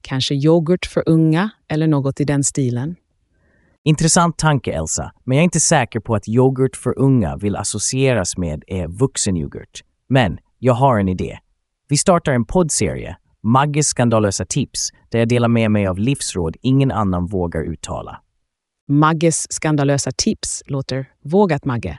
Kanske 0.00 0.34
yoghurt 0.34 0.86
för 0.86 1.02
unga 1.06 1.50
eller 1.68 1.86
något 1.86 2.20
i 2.20 2.24
den 2.24 2.44
stilen? 2.44 2.96
Intressant 3.84 4.38
tanke 4.38 4.72
Elsa, 4.72 5.12
men 5.24 5.36
jag 5.36 5.42
är 5.42 5.44
inte 5.44 5.60
säker 5.60 6.00
på 6.00 6.14
att 6.14 6.28
yoghurt 6.28 6.76
för 6.76 6.98
unga 6.98 7.36
vill 7.36 7.56
associeras 7.56 8.36
med 8.36 8.64
är 8.66 8.88
vuxenyoghurt. 8.88 9.80
Men 10.08 10.38
jag 10.58 10.74
har 10.74 10.98
en 10.98 11.08
idé. 11.08 11.38
Vi 11.88 11.96
startar 11.96 12.32
en 12.32 12.44
poddserie, 12.44 13.16
Magges 13.42 13.86
skandalösa 13.86 14.44
tips, 14.44 14.90
där 15.08 15.18
jag 15.18 15.28
delar 15.28 15.48
med 15.48 15.70
mig 15.70 15.86
av 15.86 15.98
livsråd 15.98 16.56
ingen 16.62 16.90
annan 16.90 17.26
vågar 17.26 17.62
uttala. 17.62 18.20
Magges 18.88 19.52
skandalösa 19.52 20.10
tips 20.16 20.62
låter 20.66 21.06
vågat, 21.24 21.64
Magge. 21.64 21.98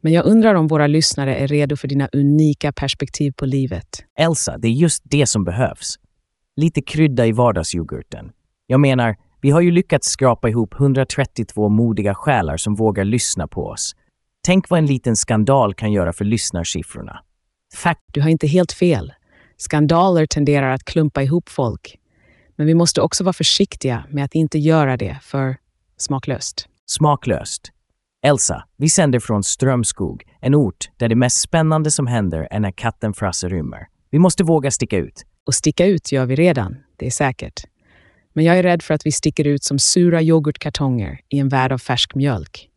Men 0.00 0.12
jag 0.12 0.26
undrar 0.26 0.54
om 0.54 0.66
våra 0.66 0.86
lyssnare 0.86 1.36
är 1.36 1.46
redo 1.46 1.76
för 1.76 1.88
dina 1.88 2.08
unika 2.12 2.72
perspektiv 2.72 3.32
på 3.32 3.46
livet. 3.46 4.04
Elsa, 4.18 4.58
det 4.58 4.68
är 4.68 4.72
just 4.72 5.02
det 5.04 5.26
som 5.26 5.44
behövs. 5.44 5.98
Lite 6.56 6.82
krydda 6.82 7.26
i 7.26 7.32
vardagsyoghurten. 7.32 8.30
Jag 8.66 8.80
menar, 8.80 9.16
vi 9.42 9.50
har 9.50 9.60
ju 9.60 9.70
lyckats 9.70 10.08
skrapa 10.08 10.48
ihop 10.48 10.74
132 10.74 11.68
modiga 11.68 12.14
själar 12.14 12.56
som 12.56 12.74
vågar 12.74 13.04
lyssna 13.04 13.48
på 13.48 13.66
oss. 13.66 13.96
Tänk 14.44 14.70
vad 14.70 14.78
en 14.78 14.86
liten 14.86 15.16
skandal 15.16 15.74
kan 15.74 15.92
göra 15.92 16.12
för 16.12 16.24
lyssnarsiffrorna. 16.24 17.22
Fakt, 17.74 18.02
du 18.12 18.20
har 18.20 18.28
inte 18.28 18.46
helt 18.46 18.72
fel. 18.72 19.12
Skandaler 19.56 20.26
tenderar 20.26 20.70
att 20.70 20.84
klumpa 20.84 21.22
ihop 21.22 21.48
folk. 21.48 21.98
Men 22.56 22.66
vi 22.66 22.74
måste 22.74 23.00
också 23.00 23.24
vara 23.24 23.32
försiktiga 23.32 24.04
med 24.10 24.24
att 24.24 24.34
inte 24.34 24.58
göra 24.58 24.96
det 24.96 25.18
för 25.22 25.56
smaklöst. 25.96 26.68
Smaklöst. 26.86 27.70
Elsa, 28.26 28.64
vi 28.76 28.88
sänder 28.88 29.20
från 29.20 29.42
Strömskog, 29.44 30.22
en 30.40 30.54
ort 30.54 30.90
där 30.96 31.08
det 31.08 31.16
mest 31.16 31.40
spännande 31.40 31.90
som 31.90 32.06
händer 32.06 32.48
är 32.50 32.60
när 32.60 32.72
katten 32.72 33.14
Frasse 33.14 33.48
rymmer. 33.48 33.86
Vi 34.10 34.18
måste 34.18 34.44
våga 34.44 34.70
sticka 34.70 34.96
ut. 34.96 35.22
Och 35.46 35.54
sticka 35.54 35.86
ut 35.86 36.12
gör 36.12 36.26
vi 36.26 36.36
redan, 36.36 36.76
det 36.96 37.06
är 37.06 37.10
säkert. 37.10 37.64
Men 38.32 38.44
jag 38.44 38.58
är 38.58 38.62
rädd 38.62 38.82
för 38.82 38.94
att 38.94 39.06
vi 39.06 39.12
sticker 39.12 39.46
ut 39.46 39.64
som 39.64 39.78
sura 39.78 40.22
yoghurtkartonger 40.22 41.20
i 41.28 41.38
en 41.38 41.48
värld 41.48 41.72
av 41.72 41.78
färsk 41.78 42.14
mjölk. 42.14 42.68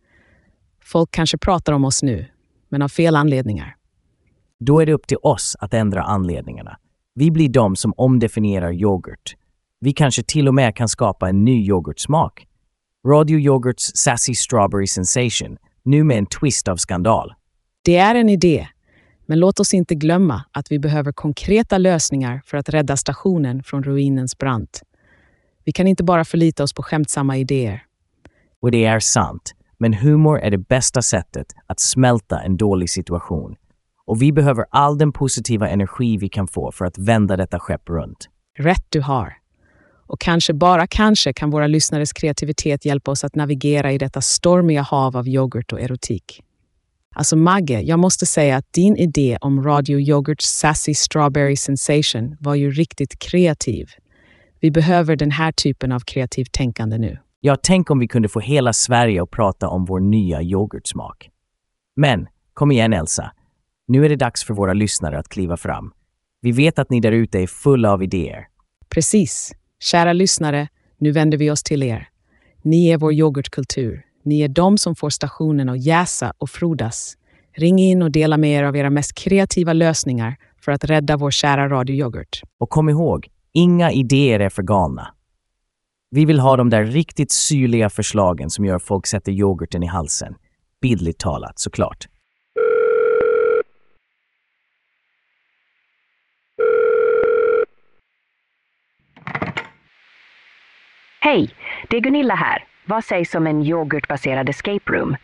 Folk 0.83 1.11
kanske 1.11 1.37
pratar 1.37 1.73
om 1.73 1.85
oss 1.85 2.03
nu, 2.03 2.25
men 2.69 2.81
av 2.81 2.89
fel 2.89 3.15
anledningar. 3.15 3.75
Då 4.59 4.79
är 4.79 4.85
det 4.85 4.93
upp 4.93 5.07
till 5.07 5.17
oss 5.21 5.55
att 5.59 5.73
ändra 5.73 6.03
anledningarna. 6.03 6.77
Vi 7.15 7.31
blir 7.31 7.49
de 7.49 7.75
som 7.75 7.93
omdefinierar 7.97 8.73
yoghurt. 8.73 9.35
Vi 9.79 9.93
kanske 9.93 10.23
till 10.23 10.47
och 10.47 10.53
med 10.53 10.75
kan 10.75 10.89
skapa 10.89 11.29
en 11.29 11.45
ny 11.45 11.67
yoghurtsmak. 11.67 12.47
Radio 13.07 13.39
Yoghurts 13.39 13.91
Sassy 13.95 14.35
Strawberry 14.35 14.87
Sensation, 14.87 15.57
nu 15.83 16.03
med 16.03 16.17
en 16.17 16.25
twist 16.25 16.67
av 16.67 16.77
skandal. 16.77 17.33
Det 17.83 17.97
är 17.97 18.15
en 18.15 18.29
idé, 18.29 18.67
men 19.25 19.39
låt 19.39 19.59
oss 19.59 19.73
inte 19.73 19.95
glömma 19.95 20.43
att 20.51 20.71
vi 20.71 20.79
behöver 20.79 21.11
konkreta 21.11 21.77
lösningar 21.77 22.41
för 22.45 22.57
att 22.57 22.69
rädda 22.69 22.97
stationen 22.97 23.63
från 23.63 23.83
ruinens 23.83 24.37
brant. 24.37 24.81
Vi 25.65 25.71
kan 25.71 25.87
inte 25.87 26.03
bara 26.03 26.25
förlita 26.25 26.63
oss 26.63 26.73
på 26.73 26.83
skämtsamma 26.83 27.37
idéer. 27.37 27.83
Och 28.61 28.71
det 28.71 28.85
är 28.85 28.99
sant, 28.99 29.53
men 29.77 29.93
humor 29.93 30.39
är 30.39 30.51
det 30.51 30.57
bästa 30.57 31.01
sättet 31.01 31.47
att 31.67 31.79
smälta 31.79 32.41
en 32.41 32.57
dålig 32.57 32.89
situation. 32.89 33.55
Och 34.05 34.21
vi 34.21 34.31
behöver 34.31 34.65
all 34.69 34.97
den 34.97 35.11
positiva 35.11 35.69
energi 35.69 36.17
vi 36.17 36.29
kan 36.29 36.47
få 36.47 36.71
för 36.71 36.85
att 36.85 36.97
vända 36.97 37.37
detta 37.37 37.59
skepp 37.59 37.89
runt. 37.89 38.29
Rätt 38.57 38.85
du 38.89 39.01
har. 39.01 39.33
Och 40.07 40.19
kanske, 40.19 40.53
bara 40.53 40.87
kanske, 40.87 41.33
kan 41.33 41.49
våra 41.49 41.67
lyssnares 41.67 42.13
kreativitet 42.13 42.85
hjälpa 42.85 43.11
oss 43.11 43.23
att 43.23 43.35
navigera 43.35 43.91
i 43.91 43.97
detta 43.97 44.21
stormiga 44.21 44.81
hav 44.81 45.17
av 45.17 45.27
yoghurt 45.27 45.73
och 45.73 45.81
erotik. 45.81 46.41
Alltså 47.15 47.35
Magge, 47.35 47.81
jag 47.81 47.99
måste 47.99 48.25
säga 48.25 48.57
att 48.57 48.73
din 48.73 48.97
idé 48.97 49.37
om 49.41 49.63
Radio 49.63 49.99
Yoghurts 49.99 50.45
Sassy 50.45 50.93
Strawberry 50.93 51.55
Sensation 51.55 52.37
var 52.39 52.55
ju 52.55 52.71
riktigt 52.71 53.19
kreativ. 53.19 53.89
Vi 54.59 54.71
behöver 54.71 55.15
den 55.15 55.31
här 55.31 55.51
typen 55.51 55.91
av 55.91 55.99
kreativt 55.99 56.51
tänkande 56.51 56.97
nu. 56.97 57.17
Ja, 57.39 57.57
tänk 57.63 57.91
om 57.91 57.99
vi 57.99 58.07
kunde 58.07 58.29
få 58.29 58.39
hela 58.39 58.73
Sverige 58.73 59.23
att 59.23 59.31
prata 59.31 59.67
om 59.67 59.85
vår 59.85 59.99
nya 59.99 60.41
yoghurtsmak. 60.41 61.29
Men, 61.95 62.27
kom 62.53 62.71
igen 62.71 62.93
Elsa. 62.93 63.31
Nu 63.87 64.05
är 64.05 64.09
det 64.09 64.15
dags 64.15 64.43
för 64.43 64.53
våra 64.53 64.73
lyssnare 64.73 65.19
att 65.19 65.29
kliva 65.29 65.57
fram. 65.57 65.91
Vi 66.41 66.51
vet 66.51 66.79
att 66.79 66.89
ni 66.89 66.99
där 66.99 67.11
ute 67.11 67.39
är 67.39 67.47
fulla 67.47 67.91
av 67.91 68.03
idéer. 68.03 68.47
Precis. 68.89 69.51
Kära 69.79 70.13
lyssnare, 70.13 70.67
nu 70.97 71.11
vänder 71.11 71.37
vi 71.37 71.51
oss 71.51 71.63
till 71.63 71.83
er. 71.83 72.07
Ni 72.61 72.87
är 72.87 72.97
vår 72.97 73.13
yoghurtkultur. 73.13 74.01
Ni 74.23 74.41
är 74.41 74.47
de 74.47 74.77
som 74.77 74.95
får 74.95 75.09
stationen 75.09 75.69
att 75.69 75.85
jäsa 75.85 76.33
och 76.37 76.49
frodas. 76.49 77.17
Ring 77.57 77.79
in 77.79 78.01
och 78.01 78.11
dela 78.11 78.37
med 78.37 78.51
er 78.51 78.63
av 78.63 78.75
era 78.75 78.89
mest 78.89 79.13
kreativa 79.13 79.73
lösningar 79.73 80.35
för 80.61 80.71
att 80.71 80.83
rädda 80.83 81.17
vår 81.17 81.31
kära 81.31 81.69
radioyoghurt. 81.69 82.41
Och 82.59 82.69
kom 82.69 82.89
ihåg, 82.89 83.27
inga 83.55 83.91
idéer 83.91 84.39
är 84.39 84.49
för 84.49 84.63
galna. 84.63 85.07
Vi 86.11 86.25
vill 86.25 86.39
ha 86.39 86.57
de 86.57 86.69
där 86.69 86.83
riktigt 86.83 87.31
syrliga 87.31 87.89
förslagen 87.89 88.49
som 88.49 88.65
gör 88.65 88.79
folk 88.79 89.07
sätter 89.07 89.31
yoghurten 89.31 89.83
i 89.83 89.87
halsen. 89.87 90.35
Bildligt 90.81 91.19
talat, 91.19 91.59
såklart. 91.59 92.07
Hej, 101.19 101.49
det 101.89 101.97
är 101.97 102.01
Gunilla 102.01 102.35
här. 102.35 102.63
Vad 102.85 103.03
sägs 103.03 103.35
om 103.35 103.47
en 103.47 103.63
yoghurtbaserad 103.63 104.49
escape 104.49 104.91
room? 104.91 105.15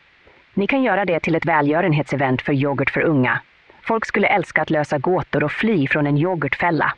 Ni 0.53 0.67
kan 0.67 0.83
göra 0.83 1.05
det 1.05 1.19
till 1.19 1.35
ett 1.35 1.45
välgörenhetsevent 1.45 2.41
för 2.41 2.53
yoghurt 2.53 2.89
för 2.89 3.01
unga. 3.01 3.41
Folk 3.87 4.05
skulle 4.05 4.27
älska 4.27 4.61
att 4.61 4.69
lösa 4.69 4.97
gåtor 4.97 5.43
och 5.43 5.51
fly 5.51 5.87
från 5.87 6.07
en 6.07 6.17
yoghurtfälla. 6.17 6.93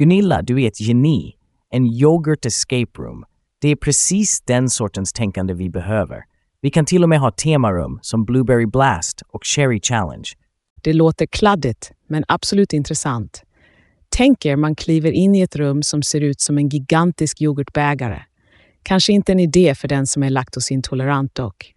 Gunilla, 0.00 0.42
du 0.42 0.62
är 0.62 0.68
ett 0.68 0.80
geni. 0.80 1.34
En 1.70 1.86
yoghurt 1.86 2.46
escape 2.46 3.02
room. 3.02 3.24
Det 3.60 3.68
är 3.68 3.76
precis 3.76 4.40
den 4.40 4.70
sortens 4.70 5.12
tänkande 5.12 5.54
vi 5.54 5.70
behöver. 5.70 6.24
Vi 6.60 6.70
kan 6.70 6.84
till 6.84 7.02
och 7.02 7.08
med 7.08 7.20
ha 7.20 7.30
temarum 7.30 7.98
som 8.02 8.24
Blueberry 8.24 8.66
Blast 8.66 9.22
och 9.28 9.44
Cherry 9.44 9.80
Challenge. 9.80 10.28
Det 10.82 10.92
låter 10.92 11.26
kladdigt, 11.26 11.92
men 12.08 12.24
absolut 12.28 12.72
intressant. 12.72 13.42
Tänk 14.08 14.46
er 14.46 14.56
man 14.56 14.74
kliver 14.74 15.12
in 15.12 15.34
i 15.34 15.40
ett 15.40 15.56
rum 15.56 15.82
som 15.82 16.02
ser 16.02 16.20
ut 16.20 16.40
som 16.40 16.58
en 16.58 16.68
gigantisk 16.68 17.42
yoghurtbägare. 17.42 18.22
Kanske 18.82 19.12
inte 19.12 19.32
en 19.32 19.40
idé 19.40 19.74
för 19.74 19.88
den 19.88 20.06
som 20.06 20.22
är 20.22 20.30
laktosintolerant 20.30 21.34
dock. 21.34 21.74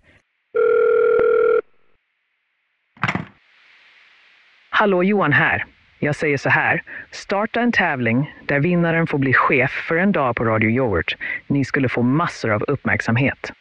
Hallå 4.69 5.03
Johan 5.03 5.33
här. 5.33 5.65
Jag 6.03 6.15
säger 6.15 6.37
så 6.37 6.49
här. 6.49 6.83
Starta 7.11 7.59
en 7.59 7.71
tävling 7.71 8.35
där 8.47 8.59
vinnaren 8.59 9.07
får 9.07 9.17
bli 9.17 9.33
chef 9.33 9.71
för 9.87 9.95
en 9.95 10.11
dag 10.11 10.35
på 10.35 10.43
Radio 10.43 10.69
Yoghurt. 10.69 11.17
Ni 11.47 11.65
skulle 11.65 11.89
få 11.89 12.01
massor 12.01 12.51
av 12.51 12.63
uppmärksamhet. 12.63 13.51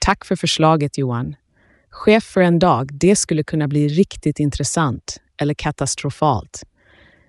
Tack 0.00 0.24
för 0.24 0.36
förslaget 0.36 0.98
Johan. 0.98 1.36
Chef 1.90 2.24
för 2.24 2.40
en 2.40 2.58
dag, 2.58 2.88
det 2.92 3.16
skulle 3.16 3.42
kunna 3.42 3.68
bli 3.68 3.88
riktigt 3.88 4.38
intressant 4.40 5.16
eller 5.40 5.54
katastrofalt. 5.54 6.62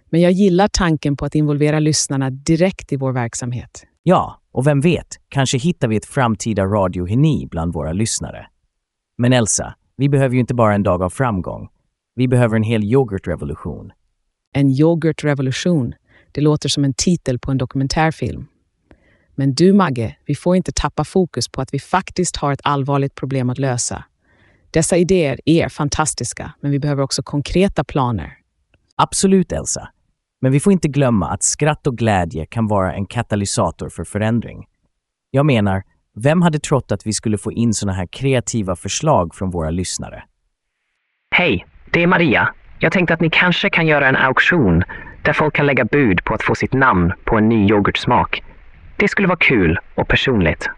Men 0.09 0.21
jag 0.21 0.31
gillar 0.31 0.67
tanken 0.67 1.17
på 1.17 1.25
att 1.25 1.35
involvera 1.35 1.79
lyssnarna 1.79 2.29
direkt 2.29 2.93
i 2.93 2.95
vår 2.95 3.11
verksamhet. 3.11 3.85
Ja, 4.03 4.41
och 4.51 4.67
vem 4.67 4.81
vet, 4.81 5.07
kanske 5.29 5.57
hittar 5.57 5.87
vi 5.87 5.95
ett 5.95 6.05
framtida 6.05 6.65
radiogeni 6.65 7.47
bland 7.51 7.73
våra 7.73 7.93
lyssnare. 7.93 8.47
Men 9.17 9.33
Elsa, 9.33 9.75
vi 9.97 10.09
behöver 10.09 10.33
ju 10.33 10.39
inte 10.39 10.53
bara 10.53 10.75
en 10.75 10.83
dag 10.83 11.03
av 11.03 11.09
framgång. 11.09 11.67
Vi 12.15 12.27
behöver 12.27 12.55
en 12.55 12.63
hel 12.63 12.83
yoghurtrevolution. 12.83 13.91
En 14.53 14.69
yoghurtrevolution. 14.69 15.93
Det 16.31 16.41
låter 16.41 16.69
som 16.69 16.83
en 16.83 16.93
titel 16.93 17.39
på 17.39 17.51
en 17.51 17.57
dokumentärfilm. 17.57 18.47
Men 19.35 19.53
du, 19.53 19.73
Magge, 19.73 20.15
vi 20.25 20.35
får 20.35 20.55
inte 20.55 20.71
tappa 20.71 21.03
fokus 21.03 21.47
på 21.49 21.61
att 21.61 21.73
vi 21.73 21.79
faktiskt 21.79 22.37
har 22.37 22.53
ett 22.53 22.61
allvarligt 22.63 23.15
problem 23.15 23.49
att 23.49 23.57
lösa. 23.57 24.03
Dessa 24.71 24.97
idéer 24.97 25.39
är 25.45 25.69
fantastiska, 25.69 26.53
men 26.61 26.71
vi 26.71 26.79
behöver 26.79 27.03
också 27.03 27.23
konkreta 27.23 27.83
planer. 27.83 28.33
Absolut, 28.95 29.51
Elsa. 29.51 29.89
Men 30.41 30.51
vi 30.51 30.59
får 30.59 30.73
inte 30.73 30.87
glömma 30.87 31.29
att 31.29 31.43
skratt 31.43 31.87
och 31.87 31.97
glädje 31.97 32.45
kan 32.45 32.67
vara 32.67 32.93
en 32.93 33.05
katalysator 33.05 33.89
för 33.89 34.03
förändring. 34.03 34.65
Jag 35.31 35.45
menar, 35.45 35.83
vem 36.15 36.41
hade 36.41 36.59
trott 36.59 36.91
att 36.91 37.07
vi 37.07 37.13
skulle 37.13 37.37
få 37.37 37.51
in 37.51 37.73
såna 37.73 37.93
här 37.93 38.05
kreativa 38.05 38.75
förslag 38.75 39.35
från 39.35 39.49
våra 39.49 39.69
lyssnare? 39.69 40.23
Hej, 41.35 41.65
det 41.93 42.03
är 42.03 42.07
Maria. 42.07 42.53
Jag 42.81 42.91
tänkte 42.91 43.13
att 43.13 43.21
ni 43.21 43.29
kanske 43.29 43.69
kan 43.69 43.87
göra 43.87 44.07
en 44.07 44.15
auktion 44.15 44.83
där 45.21 45.33
folk 45.33 45.55
kan 45.55 45.65
lägga 45.65 45.85
bud 45.85 46.23
på 46.23 46.33
att 46.33 46.43
få 46.43 46.55
sitt 46.55 46.73
namn 46.73 47.13
på 47.25 47.37
en 47.37 47.49
ny 47.49 47.69
yoghurtsmak. 47.69 48.43
Det 48.97 49.07
skulle 49.07 49.27
vara 49.27 49.37
kul 49.37 49.79
och 49.95 50.07
personligt. 50.07 50.69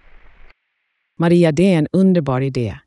Maria, 1.19 1.51
det 1.51 1.73
är 1.73 1.77
en 1.77 1.87
underbar 1.91 2.41
idé. 2.41 2.77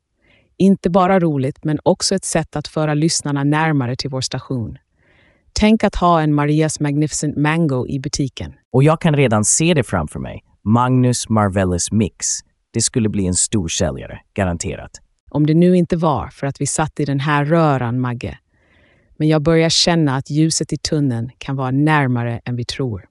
Inte 0.59 0.91
bara 0.91 1.21
roligt, 1.21 1.65
men 1.65 1.79
också 1.83 2.15
ett 2.15 2.25
sätt 2.25 2.57
att 2.57 2.69
föra 2.69 2.95
lyssnarna 2.95 3.45
närmare 3.45 3.97
till 3.97 4.11
vår 4.11 4.21
station. 4.21 4.79
Tänk 5.53 5.85
att 5.85 5.95
ha 5.95 6.21
en 6.21 6.35
Marias 6.35 6.81
Magnificent 6.81 7.37
Mango 7.37 7.87
i 7.89 8.01
butiken. 8.01 8.53
Och 8.73 8.83
jag 8.83 9.01
kan 9.01 9.17
redan 9.17 9.45
se 9.45 9.75
det 9.75 9.83
framför 9.83 10.21
mig. 10.21 10.45
Magnus 10.65 11.29
Marvellus 11.29 11.93
Mix. 11.93 12.27
Det 12.73 12.81
skulle 12.81 13.09
bli 13.09 13.27
en 13.27 13.35
stor 13.35 13.69
säljare, 13.69 14.21
garanterat. 14.35 14.91
Om 15.31 15.47
det 15.47 15.55
nu 15.55 15.77
inte 15.77 15.97
var 15.97 16.29
för 16.29 16.47
att 16.47 16.61
vi 16.61 16.67
satt 16.67 17.01
i 17.01 17.05
den 17.05 17.21
här 17.21 17.45
röran, 17.45 18.01
Magge. 18.01 18.39
Men 19.17 19.29
jag 19.29 19.43
börjar 19.43 19.69
känna 19.69 20.17
att 20.17 20.31
ljuset 20.31 20.73
i 20.73 20.77
tunneln 20.77 21.31
kan 21.39 21.57
vara 21.57 21.71
närmare 21.71 22.41
än 22.45 22.57
vi 22.57 22.65
tror. 22.65 23.09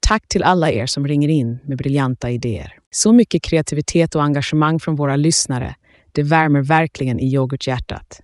Tack 0.00 0.28
till 0.28 0.42
alla 0.42 0.70
er 0.70 0.86
som 0.86 1.06
ringer 1.08 1.28
in 1.28 1.58
med 1.64 1.78
briljanta 1.78 2.30
idéer. 2.30 2.78
Så 2.90 3.12
mycket 3.12 3.42
kreativitet 3.42 4.14
och 4.14 4.22
engagemang 4.22 4.80
från 4.80 4.96
våra 4.96 5.16
lyssnare. 5.16 5.74
Det 6.12 6.22
värmer 6.22 6.62
verkligen 6.62 7.20
i 7.20 7.34
yoghurthjärtat. 7.34 8.20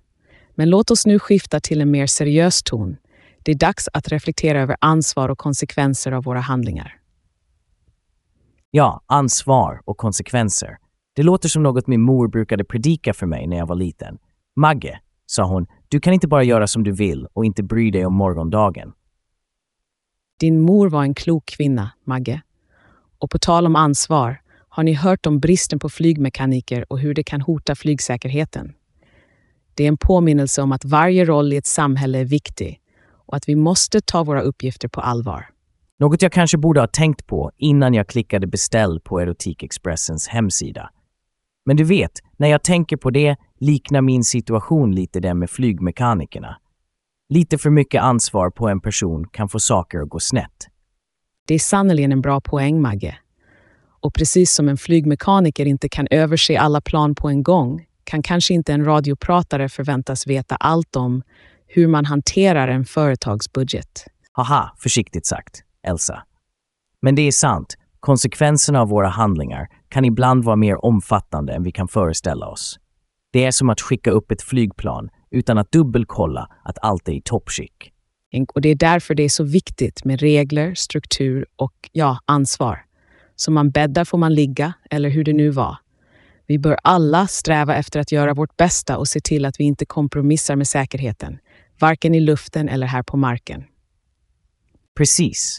Men 0.55 0.71
låt 0.71 0.91
oss 0.91 1.07
nu 1.07 1.19
skifta 1.19 1.61
till 1.61 1.81
en 1.81 1.91
mer 1.91 2.07
seriös 2.07 2.63
ton. 2.63 2.97
Det 3.43 3.53
är 3.53 3.57
dags 3.57 3.89
att 3.93 4.09
reflektera 4.09 4.61
över 4.61 4.77
ansvar 4.81 5.29
och 5.29 5.39
konsekvenser 5.39 6.13
av 6.13 6.25
våra 6.25 6.41
handlingar. 6.41 6.99
Ja, 8.71 9.01
ansvar 9.07 9.81
och 9.85 9.97
konsekvenser. 9.97 10.79
Det 11.15 11.23
låter 11.23 11.49
som 11.49 11.63
något 11.63 11.87
min 11.87 12.01
mor 12.01 12.29
brukade 12.29 12.65
predika 12.65 13.15
för 13.15 13.27
mig 13.27 13.47
när 13.47 13.57
jag 13.57 13.67
var 13.67 13.77
liten. 13.77 14.19
Magge, 14.57 15.01
sa 15.27 15.45
hon, 15.45 15.67
du 15.89 16.01
kan 16.01 16.13
inte 16.13 16.29
bara 16.29 16.43
göra 16.43 16.67
som 16.67 16.85
du 16.85 16.93
vill 16.93 17.27
och 17.33 17.45
inte 17.45 17.63
bry 17.63 17.91
dig 17.91 18.07
om 18.07 18.15
morgondagen. 18.15 18.93
Din 20.41 20.61
mor 20.61 20.89
var 20.89 21.03
en 21.03 21.15
klok 21.15 21.47
kvinna, 21.47 21.91
Magge. 22.05 22.43
Och 23.19 23.31
på 23.31 23.39
tal 23.39 23.67
om 23.67 23.77
ansvar, 23.77 24.41
har 24.69 24.83
ni 24.83 24.93
hört 24.93 25.27
om 25.27 25.41
bristen 25.41 25.79
på 25.79 25.89
flygmekaniker 25.89 26.93
och 26.93 26.99
hur 26.99 27.15
det 27.15 27.23
kan 27.23 27.41
hota 27.41 27.75
flygsäkerheten? 27.75 28.75
Det 29.75 29.85
är 29.85 29.89
en 29.89 29.97
påminnelse 29.97 30.63
om 30.63 30.73
att 30.73 30.85
varje 30.85 31.25
roll 31.25 31.53
i 31.53 31.57
ett 31.57 31.67
samhälle 31.67 32.19
är 32.19 32.25
viktig 32.25 32.81
och 33.27 33.37
att 33.37 33.49
vi 33.49 33.57
måste 33.57 34.01
ta 34.01 34.25
våra 34.25 34.41
uppgifter 34.41 34.89
på 34.89 35.01
allvar. 35.01 35.49
Något 35.99 36.23
jag 36.23 36.33
kanske 36.33 36.59
borde 36.59 36.81
ha 36.81 36.87
tänkt 36.87 37.27
på 37.27 37.51
innan 37.57 37.95
jag 37.95 38.09
klickade 38.09 38.47
beställ 38.47 39.01
på 39.01 39.21
Erotikexpressens 39.21 40.29
hemsida. 40.29 40.91
Men 41.67 41.77
du 41.77 41.85
vet, 41.85 42.13
när 42.37 42.49
jag 42.49 42.63
tänker 42.63 42.97
på 42.97 43.11
det 43.11 43.37
liknar 43.61 44.01
min 44.01 44.25
situation 44.25 44.95
lite 44.95 45.21
den 45.21 45.39
med 45.39 45.51
flygmekanikerna. 45.51 46.57
Lite 47.29 47.59
för 47.59 47.71
mycket 47.71 48.03
ansvar 48.03 48.51
på 48.51 48.69
en 48.69 48.81
person 48.81 49.29
kan 49.29 49.49
få 49.49 49.61
saker 49.61 50.01
att 50.01 50.09
gå 50.09 50.21
snett. 50.21 50.69
Det 51.47 51.55
är 51.55 51.59
sannerligen 51.59 52.13
en 52.13 52.21
bra 52.21 52.41
poäng, 52.41 52.83
Magge. 52.83 53.19
Och 54.01 54.15
precis 54.15 54.53
som 54.53 54.69
en 54.69 54.77
flygmekaniker 54.77 55.67
inte 55.67 55.89
kan 55.89 56.07
överse 56.11 56.59
alla 56.59 56.81
plan 56.81 57.15
på 57.15 57.29
en 57.29 57.43
gång 57.43 57.87
kan 58.05 58.23
kanske 58.23 58.55
inte 58.55 58.73
en 58.73 58.85
radiopratare 58.85 59.69
förväntas 59.69 60.27
veta 60.27 60.57
allt 60.57 60.97
om 60.97 61.23
hur 61.67 61.89
man 61.89 62.05
hanterar 62.05 62.69
en 62.69 62.85
företagsbudget. 62.85 64.05
Haha, 64.33 64.73
försiktigt 64.79 65.27
sagt, 65.27 65.63
Elsa. 65.83 66.23
Men 67.03 67.15
det 67.15 67.23
är 67.23 67.33
sant, 67.33 67.77
konsekvenserna 68.01 68.81
av 68.81 68.89
våra 68.89 69.09
handlingar 69.09 69.69
kan 69.97 70.05
ibland 70.05 70.45
vara 70.45 70.57
mer 70.57 70.85
omfattande 70.85 71.53
än 71.53 71.63
vi 71.63 71.73
kan 71.73 71.89
föreställa 71.89 72.47
oss. 72.47 72.79
Det 73.33 73.45
är 73.45 73.51
som 73.51 73.71
att 73.71 73.81
skicka 73.81 74.11
upp 74.11 74.31
ett 74.31 74.43
flygplan 74.43 75.09
utan 75.31 75.59
att 75.59 75.73
dubbelkolla 75.73 76.49
att 76.65 76.79
allt 76.83 77.09
är 77.09 77.13
i 77.13 77.21
toppskick. 77.21 77.93
Och 78.55 78.61
det 78.61 78.69
är 78.69 78.75
därför 78.75 79.15
det 79.15 79.23
är 79.23 79.29
så 79.29 79.45
viktigt 79.45 80.05
med 80.05 80.21
regler, 80.21 80.75
struktur 80.75 81.47
och 81.57 81.73
ja, 81.93 82.19
ansvar. 82.25 82.79
Som 83.37 83.55
man 83.55 83.71
bäddar 83.71 84.05
får 84.05 84.19
man 84.19 84.35
ligga, 84.35 84.73
eller 84.91 85.09
hur 85.09 85.25
det 85.25 85.33
nu 85.33 85.51
var. 85.51 85.77
Vi 86.47 86.59
bör 86.59 86.79
alla 86.83 87.27
sträva 87.27 87.77
efter 87.77 88.01
att 88.01 88.13
göra 88.13 88.35
vårt 88.35 88.57
bästa 88.57 88.99
och 88.99 89.09
se 89.09 89.21
till 89.21 89.45
att 89.45 89.61
vi 89.61 89.65
inte 89.65 89.87
kompromissar 89.87 90.57
med 90.57 90.69
säkerheten, 90.69 91.39
varken 91.81 92.15
i 92.15 92.21
luften 92.21 92.69
eller 92.69 92.87
här 92.87 93.03
på 93.03 93.17
marken. 93.17 93.65
Precis. 94.97 95.59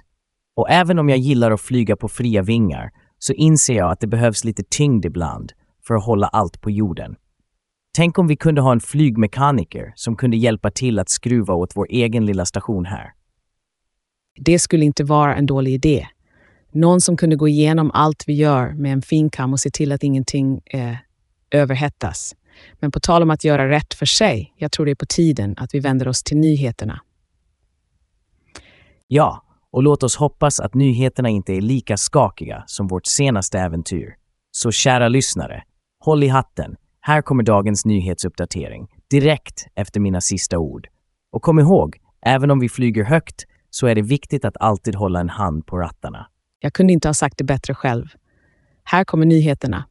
Och 0.55 0.69
även 0.69 0.99
om 0.99 1.09
jag 1.09 1.19
gillar 1.19 1.51
att 1.51 1.61
flyga 1.61 1.95
på 1.95 2.07
fria 2.07 2.41
vingar 2.41 2.91
så 3.19 3.33
inser 3.33 3.73
jag 3.73 3.91
att 3.91 3.99
det 3.99 4.07
behövs 4.07 4.43
lite 4.43 4.63
tyngd 4.69 5.05
ibland 5.05 5.53
för 5.87 5.95
att 5.95 6.05
hålla 6.05 6.27
allt 6.27 6.61
på 6.61 6.71
jorden. 6.71 7.15
Tänk 7.97 8.19
om 8.19 8.27
vi 8.27 8.35
kunde 8.35 8.61
ha 8.61 8.71
en 8.71 8.79
flygmekaniker 8.79 9.93
som 9.95 10.15
kunde 10.15 10.37
hjälpa 10.37 10.71
till 10.71 10.99
att 10.99 11.09
skruva 11.09 11.53
åt 11.53 11.75
vår 11.75 11.87
egen 11.89 12.25
lilla 12.25 12.45
station 12.45 12.85
här. 12.85 13.13
Det 14.39 14.59
skulle 14.59 14.85
inte 14.85 15.03
vara 15.03 15.35
en 15.35 15.45
dålig 15.45 15.73
idé. 15.73 16.07
Någon 16.71 17.01
som 17.01 17.17
kunde 17.17 17.35
gå 17.35 17.47
igenom 17.47 17.91
allt 17.93 18.23
vi 18.27 18.33
gör 18.33 18.73
med 18.73 18.93
en 18.93 19.01
finkam 19.01 19.53
och 19.53 19.59
se 19.59 19.69
till 19.69 19.91
att 19.91 20.03
ingenting 20.03 20.61
eh, 20.65 20.95
överhettas. 21.51 22.35
Men 22.79 22.91
på 22.91 22.99
tal 22.99 23.23
om 23.23 23.29
att 23.29 23.43
göra 23.43 23.69
rätt 23.69 23.93
för 23.93 24.05
sig, 24.05 24.53
jag 24.57 24.71
tror 24.71 24.85
det 24.85 24.91
är 24.91 24.95
på 24.95 25.05
tiden 25.05 25.55
att 25.57 25.73
vi 25.73 25.79
vänder 25.79 26.07
oss 26.07 26.23
till 26.23 26.37
nyheterna. 26.37 27.01
Ja, 29.07 29.43
och 29.77 29.83
låt 29.83 30.03
oss 30.03 30.15
hoppas 30.15 30.59
att 30.59 30.73
nyheterna 30.73 31.29
inte 31.29 31.53
är 31.53 31.61
lika 31.61 31.97
skakiga 31.97 32.63
som 32.67 32.87
vårt 32.87 33.05
senaste 33.05 33.59
äventyr. 33.59 34.15
Så 34.51 34.71
kära 34.71 35.07
lyssnare, 35.07 35.63
håll 35.99 36.23
i 36.23 36.27
hatten. 36.27 36.75
Här 37.01 37.21
kommer 37.21 37.43
dagens 37.43 37.85
nyhetsuppdatering, 37.85 38.87
direkt 39.09 39.67
efter 39.75 39.99
mina 39.99 40.21
sista 40.21 40.57
ord. 40.57 40.87
Och 41.31 41.41
kom 41.41 41.59
ihåg, 41.59 41.97
även 42.21 42.51
om 42.51 42.59
vi 42.59 42.69
flyger 42.69 43.03
högt 43.03 43.45
så 43.69 43.87
är 43.87 43.95
det 43.95 44.01
viktigt 44.01 44.45
att 44.45 44.57
alltid 44.59 44.95
hålla 44.95 45.19
en 45.19 45.29
hand 45.29 45.65
på 45.65 45.77
rattarna. 45.77 46.27
Jag 46.59 46.73
kunde 46.73 46.93
inte 46.93 47.07
ha 47.07 47.13
sagt 47.13 47.37
det 47.37 47.43
bättre 47.43 47.73
själv. 47.73 48.05
Här 48.83 49.03
kommer 49.03 49.25
nyheterna. 49.25 49.85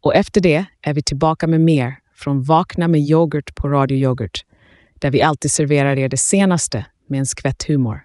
Och 0.00 0.14
efter 0.14 0.40
det 0.40 0.64
är 0.82 0.94
vi 0.94 1.02
tillbaka 1.02 1.46
med 1.46 1.60
mer 1.60 1.96
från 2.14 2.42
Vakna 2.42 2.88
med 2.88 3.00
yoghurt 3.00 3.54
på 3.54 3.68
Radio 3.68 3.98
Yoghurt, 3.98 4.44
där 4.94 5.10
vi 5.10 5.22
alltid 5.22 5.50
serverar 5.50 5.98
er 5.98 6.08
det 6.08 6.16
senaste 6.16 6.86
med 7.08 7.18
en 7.18 7.26
skvätt 7.26 7.64
humor. 7.68 8.04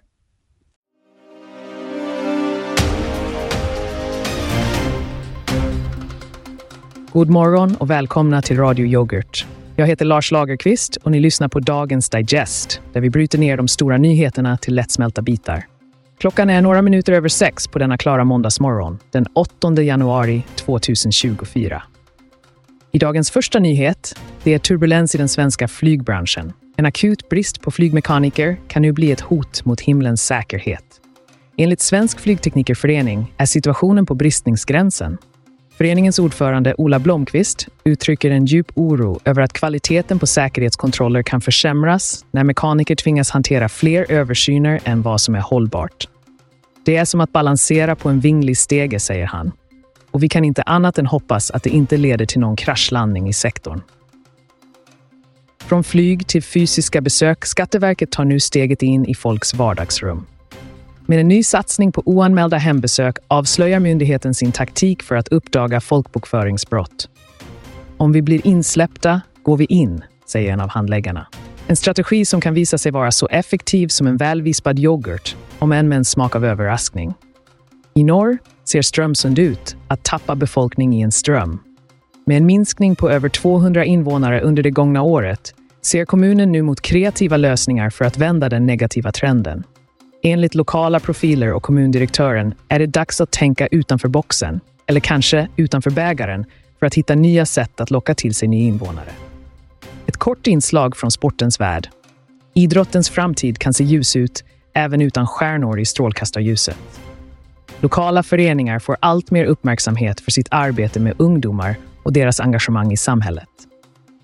God 7.14 7.30
morgon 7.30 7.76
och 7.76 7.90
välkomna 7.90 8.42
till 8.42 8.58
Radio 8.58 8.86
Yoghurt. 8.86 9.46
Jag 9.76 9.88
heter 9.88 10.06
Lars 10.06 10.32
Lagerqvist 10.32 10.96
och 10.96 11.12
ni 11.12 11.20
lyssnar 11.20 11.48
på 11.48 11.60
dagens 11.60 12.10
Digest, 12.10 12.82
där 12.94 13.02
vi 13.02 13.10
bryter 13.10 13.38
ner 13.38 13.58
de 13.58 13.68
stora 13.68 13.98
nyheterna 13.98 14.58
till 14.58 14.76
lättsmälta 14.76 15.22
bitar. 15.22 15.68
Klockan 16.18 16.50
är 16.50 16.62
några 16.62 16.82
minuter 16.82 17.14
över 17.14 17.30
sex 17.30 17.68
på 17.68 17.80
denna 17.80 17.98
klara 17.98 18.24
måndagsmorgon, 18.24 19.00
den 19.12 19.26
8 19.34 19.82
januari 19.82 20.44
2024. 20.56 21.84
I 22.92 23.00
dagens 23.00 23.32
första 23.32 23.60
nyhet, 23.60 24.20
det 24.44 24.54
är 24.54 24.60
turbulens 24.60 25.16
i 25.16 25.18
den 25.18 25.30
svenska 25.30 25.68
flygbranschen. 25.68 26.54
En 26.78 26.86
akut 26.86 27.30
brist 27.30 27.62
på 27.62 27.72
flygmekaniker 27.72 28.58
kan 28.68 28.82
nu 28.82 28.92
bli 28.92 29.12
ett 29.12 29.22
hot 29.22 29.66
mot 29.66 29.82
himlens 29.82 30.22
säkerhet. 30.26 30.86
Enligt 31.58 31.82
Svensk 31.82 32.20
flygteknikerförening 32.20 33.34
är 33.38 33.46
situationen 33.46 34.06
på 34.06 34.16
bristningsgränsen. 34.16 35.18
Föreningens 35.80 36.20
ordförande 36.20 36.76
Ola 36.78 37.00
Blomqvist 37.00 37.68
uttrycker 37.84 38.32
en 38.32 38.46
djup 38.46 38.72
oro 38.76 39.20
över 39.26 39.42
att 39.42 39.54
kvaliteten 39.54 40.20
på 40.20 40.28
säkerhetskontroller 40.28 41.24
kan 41.24 41.42
försämras 41.42 42.26
när 42.32 42.44
mekaniker 42.44 42.96
tvingas 42.96 43.32
hantera 43.32 43.70
fler 43.70 44.12
översyner 44.12 44.80
än 44.84 45.02
vad 45.02 45.22
som 45.22 45.36
är 45.36 45.40
hållbart. 45.40 46.08
Det 46.86 46.96
är 46.96 47.06
som 47.06 47.22
att 47.22 47.32
balansera 47.32 47.96
på 47.96 48.10
en 48.10 48.20
vinglig 48.20 48.58
stege, 48.58 49.00
säger 49.00 49.26
han. 49.26 49.52
Och 50.12 50.24
vi 50.24 50.30
kan 50.30 50.46
inte 50.46 50.62
annat 50.62 50.98
än 50.98 51.06
hoppas 51.06 51.52
att 51.52 51.64
det 51.64 51.70
inte 51.70 51.98
leder 51.98 52.26
till 52.26 52.40
någon 52.40 52.56
kraschlandning 52.56 53.30
i 53.30 53.34
sektorn. 53.34 53.82
Från 55.60 55.84
flyg 55.84 56.28
till 56.28 56.44
fysiska 56.44 57.02
besök, 57.02 57.46
Skatteverket 57.46 58.12
tar 58.12 58.26
nu 58.26 58.40
steget 58.40 58.82
in 58.82 59.06
i 59.06 59.16
folks 59.16 59.54
vardagsrum. 59.54 60.26
Med 61.10 61.20
en 61.20 61.28
ny 61.28 61.44
satsning 61.44 61.92
på 61.92 62.04
oanmälda 62.06 62.58
hembesök 62.58 63.18
avslöjar 63.28 63.80
myndigheten 63.80 64.34
sin 64.34 64.52
taktik 64.52 65.04
för 65.04 65.16
att 65.16 65.28
uppdaga 65.28 65.82
folkbokföringsbrott. 65.82 67.10
Om 67.98 68.12
vi 68.12 68.22
blir 68.22 68.48
insläppta 68.48 69.22
går 69.44 69.58
vi 69.58 69.66
in, 69.66 70.04
säger 70.26 70.54
en 70.54 70.62
av 70.62 70.70
handläggarna. 70.70 71.28
En 71.68 71.76
strategi 71.76 72.26
som 72.26 72.42
kan 72.42 72.54
visa 72.54 72.78
sig 72.78 72.92
vara 72.92 73.12
så 73.12 73.28
effektiv 73.28 73.88
som 73.88 74.08
en 74.08 74.18
välvispad 74.18 74.80
yoghurt, 74.80 75.36
om 75.60 75.72
än 75.72 75.90
med 75.90 75.98
en 75.98 76.06
smak 76.06 76.36
av 76.36 76.46
överraskning. 76.46 77.14
I 77.96 78.04
norr 78.04 78.38
ser 78.66 78.82
Strömsund 78.82 79.40
ut 79.40 79.76
att 79.88 80.04
tappa 80.04 80.36
befolkning 80.36 80.94
i 80.96 81.02
en 81.02 81.12
ström. 81.12 81.60
Med 82.26 82.38
en 82.38 82.46
minskning 82.46 82.96
på 82.96 83.10
över 83.10 83.30
200 83.30 83.86
invånare 83.86 84.42
under 84.42 84.64
det 84.64 84.72
gångna 84.72 85.02
året 85.02 85.54
ser 85.82 86.06
kommunen 86.06 86.52
nu 86.52 86.62
mot 86.62 86.82
kreativa 86.82 87.38
lösningar 87.38 87.90
för 87.90 88.06
att 88.06 88.18
vända 88.18 88.50
den 88.50 88.66
negativa 88.66 89.12
trenden. 89.12 89.64
Enligt 90.22 90.56
lokala 90.56 91.00
profiler 91.00 91.54
och 91.54 91.64
kommundirektören 91.64 92.54
är 92.68 92.80
det 92.80 92.86
dags 92.86 93.22
att 93.22 93.32
tänka 93.32 93.68
utanför 93.68 94.08
boxen, 94.08 94.60
eller 94.88 95.00
kanske 95.00 95.48
utanför 95.56 95.92
bägaren, 95.92 96.46
för 96.80 96.86
att 96.86 96.94
hitta 96.94 97.16
nya 97.16 97.46
sätt 97.46 97.82
att 97.82 97.92
locka 97.92 98.16
till 98.16 98.36
sig 98.36 98.48
nya 98.48 98.68
invånare. 98.68 99.10
Ett 100.08 100.18
kort 100.18 100.48
inslag 100.48 100.98
från 100.98 101.12
sportens 101.12 101.60
värld. 101.60 101.90
Idrottens 102.54 103.10
framtid 103.10 103.60
kan 103.60 103.74
se 103.74 103.84
ljus 103.84 104.16
ut 104.16 104.44
även 104.74 105.02
utan 105.02 105.28
stjärnor 105.28 105.80
i 105.80 105.86
strålkastarljuset. 105.86 107.02
Lokala 107.80 108.24
föreningar 108.24 108.80
får 108.80 108.98
allt 109.00 109.32
mer 109.32 109.46
uppmärksamhet 109.46 110.20
för 110.20 110.32
sitt 110.32 110.48
arbete 110.52 111.00
med 111.00 111.14
ungdomar 111.18 111.76
och 112.04 112.14
deras 112.14 112.40
engagemang 112.40 112.92
i 112.92 112.98
samhället. 112.98 113.69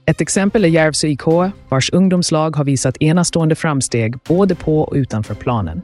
Ett 0.08 0.22
exempel 0.22 0.65
är 0.65 0.70
Järvsö 0.70 1.08
IK, 1.08 1.28
vars 1.70 1.89
ungdomslag 1.94 2.56
har 2.56 2.63
visat 2.63 2.98
enastående 3.00 3.56
framsteg 3.56 4.18
både 4.18 4.56
på 4.56 4.82
och 4.82 4.94
utanför 4.96 5.36
planen. 5.36 5.82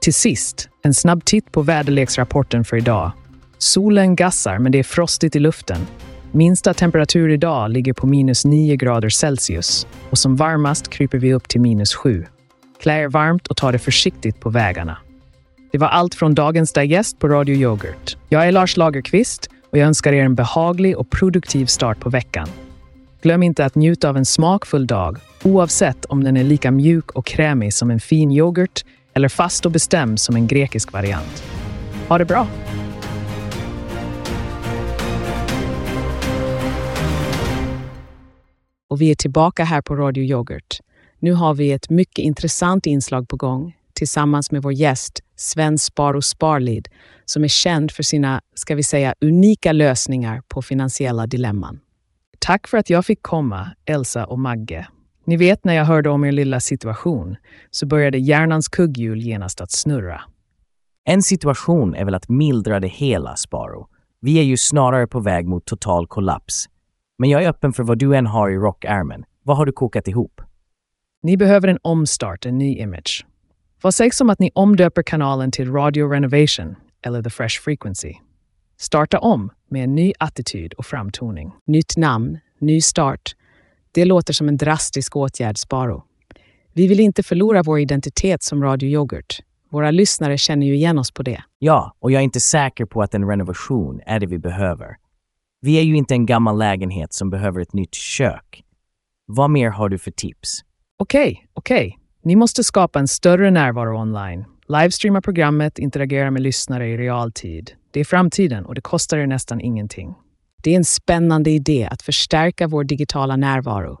Till 0.00 0.14
sist, 0.14 0.68
en 0.82 0.94
snabb 0.94 1.24
titt 1.24 1.52
på 1.52 1.62
väderleksrapporten 1.62 2.64
för 2.64 2.76
idag. 2.76 3.12
Solen 3.58 4.16
gassar, 4.16 4.58
men 4.58 4.72
det 4.72 4.78
är 4.78 4.82
frostigt 4.82 5.36
i 5.36 5.38
luften. 5.38 5.86
Minsta 6.32 6.74
temperatur 6.74 7.28
idag 7.28 7.70
ligger 7.70 7.92
på 7.92 8.06
minus 8.06 8.44
9 8.44 8.76
grader 8.76 9.08
Celsius 9.08 9.86
och 10.10 10.18
som 10.18 10.36
varmast 10.36 10.88
kryper 10.88 11.18
vi 11.18 11.34
upp 11.34 11.48
till 11.48 11.60
minus 11.60 11.94
7. 11.94 12.26
Klä 12.82 13.02
er 13.02 13.08
varmt 13.08 13.46
och 13.46 13.56
ta 13.56 13.72
det 13.72 13.78
försiktigt 13.78 14.40
på 14.40 14.50
vägarna. 14.50 14.98
Det 15.72 15.78
var 15.78 15.88
allt 15.88 16.14
från 16.14 16.34
dagens 16.34 16.72
Digest 16.72 17.18
på 17.18 17.28
Radio 17.28 17.54
Yoghurt. 17.54 18.16
Jag 18.28 18.46
är 18.46 18.52
Lars 18.52 18.76
Lagerqvist 18.76 19.50
och 19.72 19.78
jag 19.78 19.86
önskar 19.86 20.12
er 20.12 20.24
en 20.24 20.34
behaglig 20.34 20.98
och 20.98 21.10
produktiv 21.10 21.66
start 21.66 22.00
på 22.00 22.10
veckan. 22.10 22.48
Glöm 23.22 23.42
inte 23.42 23.64
att 23.64 23.74
njuta 23.74 24.08
av 24.08 24.16
en 24.16 24.24
smakfull 24.24 24.86
dag, 24.86 25.18
oavsett 25.44 26.04
om 26.04 26.24
den 26.24 26.36
är 26.36 26.44
lika 26.44 26.70
mjuk 26.70 27.10
och 27.10 27.26
krämig 27.26 27.74
som 27.74 27.90
en 27.90 28.00
fin 28.00 28.30
yoghurt 28.30 28.84
eller 29.14 29.28
fast 29.28 29.66
och 29.66 29.72
bestämd 29.72 30.20
som 30.20 30.36
en 30.36 30.46
grekisk 30.46 30.92
variant. 30.92 31.42
Ha 32.08 32.18
det 32.18 32.24
bra! 32.24 32.46
Och 38.90 39.00
vi 39.00 39.10
är 39.10 39.14
tillbaka 39.14 39.64
här 39.64 39.82
på 39.82 39.96
Radio 39.96 40.24
Yoghurt. 40.24 40.78
Nu 41.18 41.32
har 41.32 41.54
vi 41.54 41.72
ett 41.72 41.90
mycket 41.90 42.24
intressant 42.24 42.86
inslag 42.86 43.28
på 43.28 43.36
gång 43.36 43.76
tillsammans 43.92 44.50
med 44.50 44.62
vår 44.62 44.72
gäst 44.72 45.20
Sven 45.36 45.78
Sparo 45.78 46.22
Sparlid 46.22 46.88
som 47.24 47.44
är 47.44 47.48
känd 47.48 47.90
för 47.90 48.02
sina, 48.02 48.40
ska 48.54 48.74
vi 48.74 48.82
säga, 48.82 49.14
unika 49.20 49.72
lösningar 49.72 50.42
på 50.48 50.62
finansiella 50.62 51.26
dilemman. 51.26 51.80
Tack 52.48 52.68
för 52.68 52.78
att 52.78 52.90
jag 52.90 53.06
fick 53.06 53.22
komma, 53.22 53.70
Elsa 53.84 54.26
och 54.26 54.38
Magge. 54.38 54.88
Ni 55.24 55.36
vet 55.36 55.64
när 55.64 55.74
jag 55.74 55.84
hörde 55.84 56.10
om 56.10 56.24
er 56.24 56.32
lilla 56.32 56.60
situation 56.60 57.36
så 57.70 57.86
började 57.86 58.18
hjärnans 58.18 58.68
kugghjul 58.68 59.20
genast 59.20 59.60
att 59.60 59.72
snurra. 59.72 60.20
En 61.04 61.22
situation 61.22 61.94
är 61.94 62.04
väl 62.04 62.14
att 62.14 62.28
mildra 62.28 62.80
det 62.80 62.88
hela, 62.88 63.36
Sparo. 63.36 63.88
Vi 64.20 64.38
är 64.38 64.42
ju 64.42 64.56
snarare 64.56 65.06
på 65.06 65.20
väg 65.20 65.46
mot 65.46 65.64
total 65.64 66.06
kollaps. 66.06 66.68
Men 67.18 67.30
jag 67.30 67.42
är 67.42 67.48
öppen 67.48 67.72
för 67.72 67.82
vad 67.82 67.98
du 67.98 68.16
än 68.16 68.26
har 68.26 68.50
i 68.50 68.56
rockärmen. 68.56 69.24
Vad 69.42 69.56
har 69.56 69.66
du 69.66 69.72
kokat 69.72 70.08
ihop? 70.08 70.40
Ni 71.22 71.36
behöver 71.36 71.68
en 71.68 71.78
omstart, 71.82 72.46
en 72.46 72.58
ny 72.58 72.78
image. 72.78 73.26
Vad 73.82 73.94
sägs 73.94 74.20
om 74.20 74.30
att 74.30 74.38
ni 74.38 74.50
omdöper 74.54 75.02
kanalen 75.02 75.50
till 75.50 75.72
Radio 75.72 76.08
Renovation 76.08 76.76
eller 77.02 77.22
The 77.22 77.30
Fresh 77.30 77.60
Frequency? 77.60 78.14
Starta 78.80 79.18
om 79.18 79.50
med 79.70 79.84
en 79.84 79.94
ny 79.94 80.12
attityd 80.18 80.72
och 80.72 80.86
framtoning. 80.86 81.52
Nytt 81.66 81.96
namn, 81.96 82.38
ny 82.58 82.80
start. 82.80 83.34
Det 83.92 84.04
låter 84.04 84.32
som 84.32 84.48
en 84.48 84.56
drastisk 84.56 85.16
åtgärd, 85.16 85.58
Sparo. 85.58 86.04
Vi 86.72 86.86
vill 86.86 87.00
inte 87.00 87.22
förlora 87.22 87.62
vår 87.62 87.80
identitet 87.80 88.42
som 88.42 88.62
Radio 88.62 88.88
Yoghurt. 88.88 89.38
Våra 89.70 89.90
lyssnare 89.90 90.38
känner 90.38 90.66
ju 90.66 90.74
igen 90.74 90.98
oss 90.98 91.10
på 91.10 91.22
det. 91.22 91.42
Ja, 91.58 91.96
och 91.98 92.12
jag 92.12 92.20
är 92.20 92.24
inte 92.24 92.40
säker 92.40 92.84
på 92.84 93.02
att 93.02 93.14
en 93.14 93.28
renovation 93.28 94.00
är 94.06 94.20
det 94.20 94.26
vi 94.26 94.38
behöver. 94.38 94.96
Vi 95.60 95.78
är 95.78 95.82
ju 95.82 95.96
inte 95.96 96.14
en 96.14 96.26
gammal 96.26 96.58
lägenhet 96.58 97.12
som 97.12 97.30
behöver 97.30 97.60
ett 97.60 97.72
nytt 97.72 97.94
kök. 97.94 98.62
Vad 99.26 99.50
mer 99.50 99.70
har 99.70 99.88
du 99.88 99.98
för 99.98 100.10
tips? 100.10 100.60
Okej, 100.98 101.30
okay, 101.32 101.46
okej. 101.54 101.88
Okay. 101.88 101.98
Ni 102.22 102.36
måste 102.36 102.64
skapa 102.64 102.98
en 102.98 103.08
större 103.08 103.50
närvaro 103.50 104.00
online. 104.00 104.44
Livestreama 104.68 105.20
programmet, 105.20 105.78
interagera 105.78 106.30
med 106.30 106.42
lyssnare 106.42 106.88
i 106.88 106.96
realtid. 106.96 107.72
Det 107.98 108.02
är 108.02 108.04
framtiden 108.04 108.66
och 108.66 108.74
det 108.74 108.80
kostar 108.80 109.18
er 109.18 109.26
nästan 109.26 109.60
ingenting. 109.60 110.14
Det 110.62 110.70
är 110.70 110.76
en 110.76 110.84
spännande 110.84 111.50
idé 111.50 111.88
att 111.90 112.02
förstärka 112.02 112.66
vår 112.66 112.84
digitala 112.84 113.36
närvaro. 113.36 113.98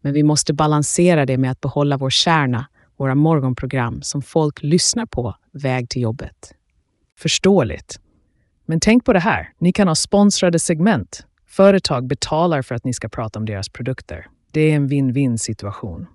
Men 0.00 0.12
vi 0.12 0.22
måste 0.22 0.54
balansera 0.54 1.26
det 1.26 1.38
med 1.38 1.50
att 1.50 1.60
behålla 1.60 1.96
vår 1.96 2.10
kärna, 2.10 2.66
våra 2.96 3.14
morgonprogram 3.14 4.02
som 4.02 4.22
folk 4.22 4.62
lyssnar 4.62 5.06
på 5.06 5.34
väg 5.52 5.88
till 5.88 6.02
jobbet. 6.02 6.54
Förståeligt. 7.18 8.00
Men 8.66 8.80
tänk 8.80 9.04
på 9.04 9.12
det 9.12 9.20
här. 9.20 9.52
Ni 9.58 9.72
kan 9.72 9.88
ha 9.88 9.94
sponsrade 9.94 10.58
segment. 10.58 11.26
Företag 11.46 12.06
betalar 12.06 12.62
för 12.62 12.74
att 12.74 12.84
ni 12.84 12.94
ska 12.94 13.08
prata 13.08 13.38
om 13.38 13.46
deras 13.46 13.68
produkter. 13.68 14.26
Det 14.50 14.60
är 14.60 14.76
en 14.76 14.88
win-win 14.88 15.36
situation. 15.36 16.06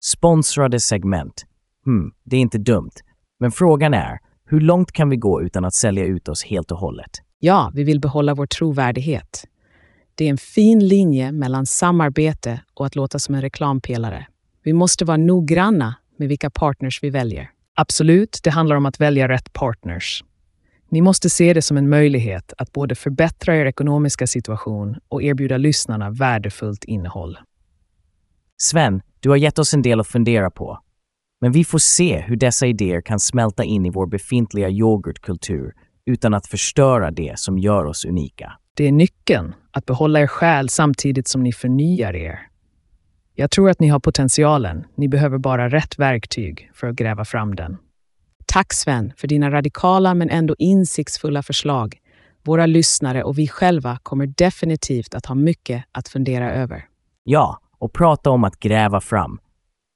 Sponsrade 0.00 0.80
segment. 0.80 1.44
Hmm, 1.84 2.12
det 2.24 2.36
är 2.36 2.40
inte 2.40 2.58
dumt. 2.58 2.92
Men 3.40 3.52
frågan 3.52 3.94
är, 3.94 4.18
hur 4.52 4.60
långt 4.60 4.92
kan 4.92 5.08
vi 5.08 5.16
gå 5.16 5.42
utan 5.42 5.64
att 5.64 5.74
sälja 5.74 6.04
ut 6.04 6.28
oss 6.28 6.44
helt 6.44 6.70
och 6.70 6.78
hållet? 6.78 7.10
Ja, 7.38 7.72
vi 7.74 7.84
vill 7.84 8.00
behålla 8.00 8.34
vår 8.34 8.46
trovärdighet. 8.46 9.44
Det 10.14 10.24
är 10.24 10.30
en 10.30 10.38
fin 10.38 10.88
linje 10.88 11.32
mellan 11.32 11.66
samarbete 11.66 12.60
och 12.74 12.86
att 12.86 12.96
låta 12.96 13.18
som 13.18 13.34
en 13.34 13.40
reklampelare. 13.40 14.26
Vi 14.62 14.72
måste 14.72 15.04
vara 15.04 15.16
noggranna 15.16 15.94
med 16.16 16.28
vilka 16.28 16.50
partners 16.50 17.02
vi 17.02 17.10
väljer. 17.10 17.50
Absolut, 17.74 18.40
det 18.42 18.50
handlar 18.50 18.76
om 18.76 18.86
att 18.86 19.00
välja 19.00 19.28
rätt 19.28 19.52
partners. 19.52 20.24
Ni 20.88 21.00
måste 21.00 21.30
se 21.30 21.54
det 21.54 21.62
som 21.62 21.76
en 21.76 21.88
möjlighet 21.88 22.52
att 22.58 22.72
både 22.72 22.94
förbättra 22.94 23.56
er 23.56 23.66
ekonomiska 23.66 24.26
situation 24.26 24.96
och 25.08 25.22
erbjuda 25.22 25.56
lyssnarna 25.56 26.10
värdefullt 26.10 26.84
innehåll. 26.84 27.38
Sven, 28.56 29.02
du 29.20 29.28
har 29.28 29.36
gett 29.36 29.58
oss 29.58 29.74
en 29.74 29.82
del 29.82 30.00
att 30.00 30.08
fundera 30.08 30.50
på. 30.50 30.78
Men 31.42 31.52
vi 31.52 31.64
får 31.64 31.78
se 31.78 32.20
hur 32.20 32.36
dessa 32.36 32.66
idéer 32.66 33.00
kan 33.00 33.20
smälta 33.20 33.64
in 33.64 33.86
i 33.86 33.90
vår 33.90 34.06
befintliga 34.06 34.68
yoghurtkultur 34.68 35.72
utan 36.06 36.34
att 36.34 36.46
förstöra 36.46 37.10
det 37.10 37.38
som 37.38 37.58
gör 37.58 37.84
oss 37.84 38.04
unika. 38.04 38.52
Det 38.76 38.84
är 38.84 38.92
nyckeln, 38.92 39.54
att 39.70 39.86
behålla 39.86 40.20
er 40.20 40.26
själ 40.26 40.68
samtidigt 40.68 41.28
som 41.28 41.42
ni 41.42 41.52
förnyar 41.52 42.16
er. 42.16 42.38
Jag 43.34 43.50
tror 43.50 43.70
att 43.70 43.80
ni 43.80 43.88
har 43.88 44.00
potentialen. 44.00 44.84
Ni 44.94 45.08
behöver 45.08 45.38
bara 45.38 45.68
rätt 45.68 45.98
verktyg 45.98 46.70
för 46.74 46.86
att 46.86 46.96
gräva 46.96 47.24
fram 47.24 47.54
den. 47.54 47.76
Tack 48.46 48.72
Sven 48.72 49.12
för 49.16 49.28
dina 49.28 49.50
radikala 49.50 50.14
men 50.14 50.30
ändå 50.30 50.54
insiktsfulla 50.58 51.42
förslag. 51.42 51.98
Våra 52.44 52.66
lyssnare 52.66 53.22
och 53.22 53.38
vi 53.38 53.48
själva 53.48 53.98
kommer 54.02 54.26
definitivt 54.26 55.14
att 55.14 55.26
ha 55.26 55.34
mycket 55.34 55.84
att 55.92 56.08
fundera 56.08 56.52
över. 56.52 56.84
Ja, 57.24 57.58
och 57.78 57.92
prata 57.92 58.30
om 58.30 58.44
att 58.44 58.58
gräva 58.58 59.00
fram. 59.00 59.38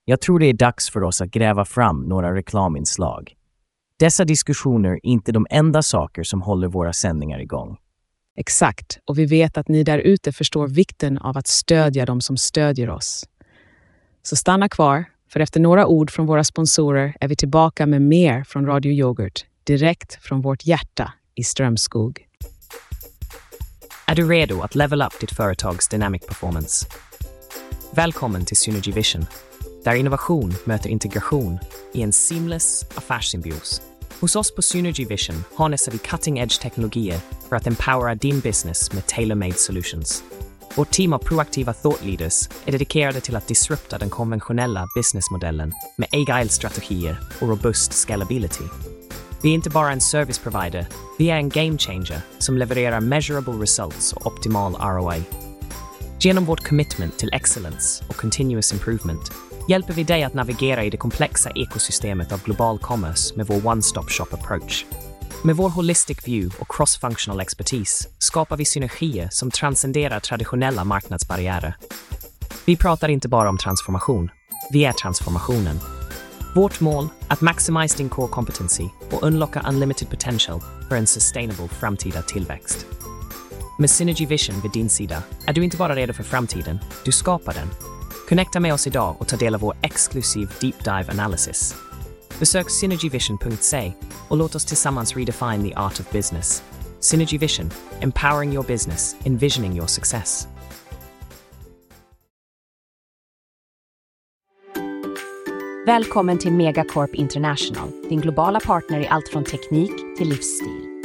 Jag 0.08 0.20
tror 0.20 0.38
det 0.38 0.46
är 0.46 0.52
dags 0.52 0.90
för 0.90 1.02
oss 1.02 1.20
att 1.20 1.30
gräva 1.30 1.64
fram 1.64 2.00
några 2.00 2.34
reklaminslag. 2.34 3.34
Dessa 3.98 4.24
diskussioner 4.24 4.90
är 4.90 5.06
inte 5.06 5.32
de 5.32 5.46
enda 5.50 5.82
saker 5.82 6.22
som 6.22 6.42
håller 6.42 6.68
våra 6.68 6.92
sändningar 6.92 7.38
igång. 7.38 7.76
Exakt, 8.36 8.98
och 9.04 9.18
vi 9.18 9.26
vet 9.26 9.58
att 9.58 9.68
ni 9.68 9.84
där 9.84 9.98
ute 9.98 10.32
förstår 10.32 10.68
vikten 10.68 11.18
av 11.18 11.38
att 11.38 11.46
stödja 11.46 12.06
de 12.06 12.20
som 12.20 12.36
stödjer 12.36 12.90
oss. 12.90 13.28
Så 14.22 14.36
stanna 14.36 14.68
kvar, 14.68 15.04
för 15.32 15.40
efter 15.40 15.60
några 15.60 15.86
ord 15.86 16.10
från 16.10 16.26
våra 16.26 16.44
sponsorer 16.44 17.16
är 17.20 17.28
vi 17.28 17.36
tillbaka 17.36 17.86
med 17.86 18.02
mer 18.02 18.44
från 18.44 18.66
Radio 18.66 18.92
Yoghurt, 18.92 19.44
direkt 19.64 20.14
från 20.24 20.40
vårt 20.40 20.66
hjärta 20.66 21.12
i 21.34 21.44
Strömskog. 21.44 22.26
Är 24.06 24.14
du 24.14 24.28
redo 24.28 24.60
att 24.60 24.74
level 24.74 25.02
up 25.02 25.20
ditt 25.20 25.36
företags 25.36 25.88
dynamic 25.88 26.26
performance? 26.26 26.86
Välkommen 27.94 28.44
till 28.44 28.56
Synergy 28.56 28.92
Vision, 28.92 29.26
där 29.86 29.94
innovation 29.94 30.54
möter 30.64 30.90
integration 30.90 31.58
i 31.92 32.02
en 32.02 32.12
seamless 32.12 32.84
affärssymbios. 32.94 33.82
Hos 34.20 34.36
oss 34.36 34.54
på 34.54 34.62
Synergy 34.62 35.04
Vision 35.04 35.44
harnessar 35.56 35.92
vi 35.92 35.98
cutting 35.98 36.38
edge 36.38 36.60
teknologier 36.60 37.20
för 37.48 37.56
att 37.56 37.66
empowera 37.66 38.14
din 38.14 38.40
business 38.40 38.92
med 38.92 39.06
tailor-made 39.06 39.58
solutions. 39.58 40.24
Vårt 40.74 40.90
team 40.90 41.12
av 41.12 41.18
proaktiva 41.18 41.72
thought 41.72 42.04
leaders 42.04 42.48
är 42.64 42.72
dedikerade 42.72 43.20
till 43.20 43.36
att 43.36 43.48
disrupta 43.48 43.98
den 43.98 44.10
konventionella 44.10 44.86
businessmodellen 44.96 45.72
med 45.96 46.08
agile-strategier 46.12 47.16
och 47.40 47.48
robust 47.48 47.92
scalability. 47.92 48.64
Vi 49.42 49.50
är 49.50 49.54
inte 49.54 49.70
bara 49.70 49.92
en 49.92 50.00
service 50.00 50.38
provider, 50.38 50.86
vi 51.18 51.30
är 51.30 51.36
en 51.36 51.48
game 51.48 51.78
changer 51.78 52.20
som 52.38 52.58
levererar 52.58 53.00
measurable 53.00 53.62
results 53.62 54.12
och 54.12 54.26
optimal 54.26 54.74
ROI. 54.74 55.22
Genom 56.20 56.44
vårt 56.44 56.68
commitment 56.68 57.18
till 57.18 57.30
excellence 57.32 58.04
och 58.08 58.16
continuous 58.16 58.72
improvement 58.72 59.32
hjälper 59.68 59.94
vi 59.94 60.04
dig 60.04 60.22
att 60.22 60.34
navigera 60.34 60.84
i 60.84 60.90
det 60.90 60.96
komplexa 60.96 61.50
ekosystemet 61.50 62.32
av 62.32 62.42
global 62.42 62.78
commerce 62.78 63.34
med 63.36 63.46
vår 63.46 63.56
one-stop 63.56 64.08
shop 64.08 64.26
approach. 64.30 64.84
Med 65.44 65.56
vår 65.56 65.70
holistic 65.70 66.28
view 66.28 66.56
och 66.60 66.68
cross-functional 66.68 67.40
expertis 67.40 68.08
skapar 68.18 68.56
vi 68.56 68.64
synergier 68.64 69.28
som 69.30 69.50
transcenderar 69.50 70.20
traditionella 70.20 70.84
marknadsbarriärer. 70.84 71.76
Vi 72.64 72.76
pratar 72.76 73.08
inte 73.08 73.28
bara 73.28 73.48
om 73.48 73.58
transformation, 73.58 74.30
vi 74.72 74.84
är 74.84 74.92
transformationen. 74.92 75.80
Vårt 76.54 76.80
mål, 76.80 77.08
att 77.28 77.40
maximize 77.40 77.96
din 77.96 78.08
core 78.08 78.28
competency 78.28 78.84
och 79.10 79.22
unlocka 79.22 79.64
unlimited 79.68 80.10
potential 80.10 80.60
för 80.88 80.96
en 80.96 81.06
sustainable 81.06 81.68
framtida 81.68 82.22
tillväxt. 82.22 82.86
Med 83.78 83.90
Synergy 83.90 84.26
Vision 84.26 84.60
vid 84.60 84.72
din 84.72 84.88
sida 84.88 85.22
är 85.46 85.52
du 85.52 85.64
inte 85.64 85.76
bara 85.76 85.94
redo 85.94 86.12
för 86.12 86.22
framtiden, 86.22 86.78
du 87.04 87.12
skapar 87.12 87.54
den. 87.54 87.95
Connecta 88.28 88.60
med 88.60 88.74
oss 88.74 88.86
idag 88.86 89.16
och 89.18 89.28
ta 89.28 89.36
del 89.36 89.54
av 89.54 89.60
vår 89.60 89.76
exklusiv 89.82 90.48
deep 90.60 90.84
dive 90.84 91.06
analysis. 91.10 91.74
Besök 92.38 92.70
synergyvision.se 92.70 93.92
och 94.28 94.36
låt 94.36 94.54
oss 94.54 94.64
tillsammans 94.64 95.16
redefine 95.16 95.68
the 95.68 95.74
art 95.74 96.00
of 96.00 96.10
business. 96.10 96.62
Synergy 97.00 97.38
Vision, 97.38 97.70
empowering 98.00 98.52
your 98.52 98.66
business, 98.66 99.16
envisioning 99.24 99.76
your 99.76 99.86
success. 99.86 100.48
Välkommen 105.86 106.38
till 106.38 106.52
Megacorp 106.52 107.14
International, 107.14 107.90
din 108.08 108.20
globala 108.20 108.60
partner 108.60 109.00
i 109.00 109.06
allt 109.08 109.28
från 109.28 109.44
teknik 109.44 109.92
till 110.18 110.28
livsstil. 110.28 111.02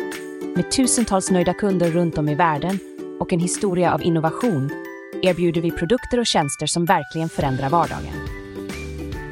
Med 0.55 0.71
tusentals 0.71 1.31
nöjda 1.31 1.53
kunder 1.53 1.91
runt 1.91 2.17
om 2.17 2.29
i 2.29 2.35
världen 2.35 2.79
och 3.19 3.33
en 3.33 3.39
historia 3.39 3.93
av 3.93 4.01
innovation 4.01 4.69
erbjuder 5.21 5.61
vi 5.61 5.71
produkter 5.71 6.19
och 6.19 6.25
tjänster 6.25 6.65
som 6.65 6.85
verkligen 6.85 7.29
förändrar 7.29 7.69
vardagen. 7.69 8.13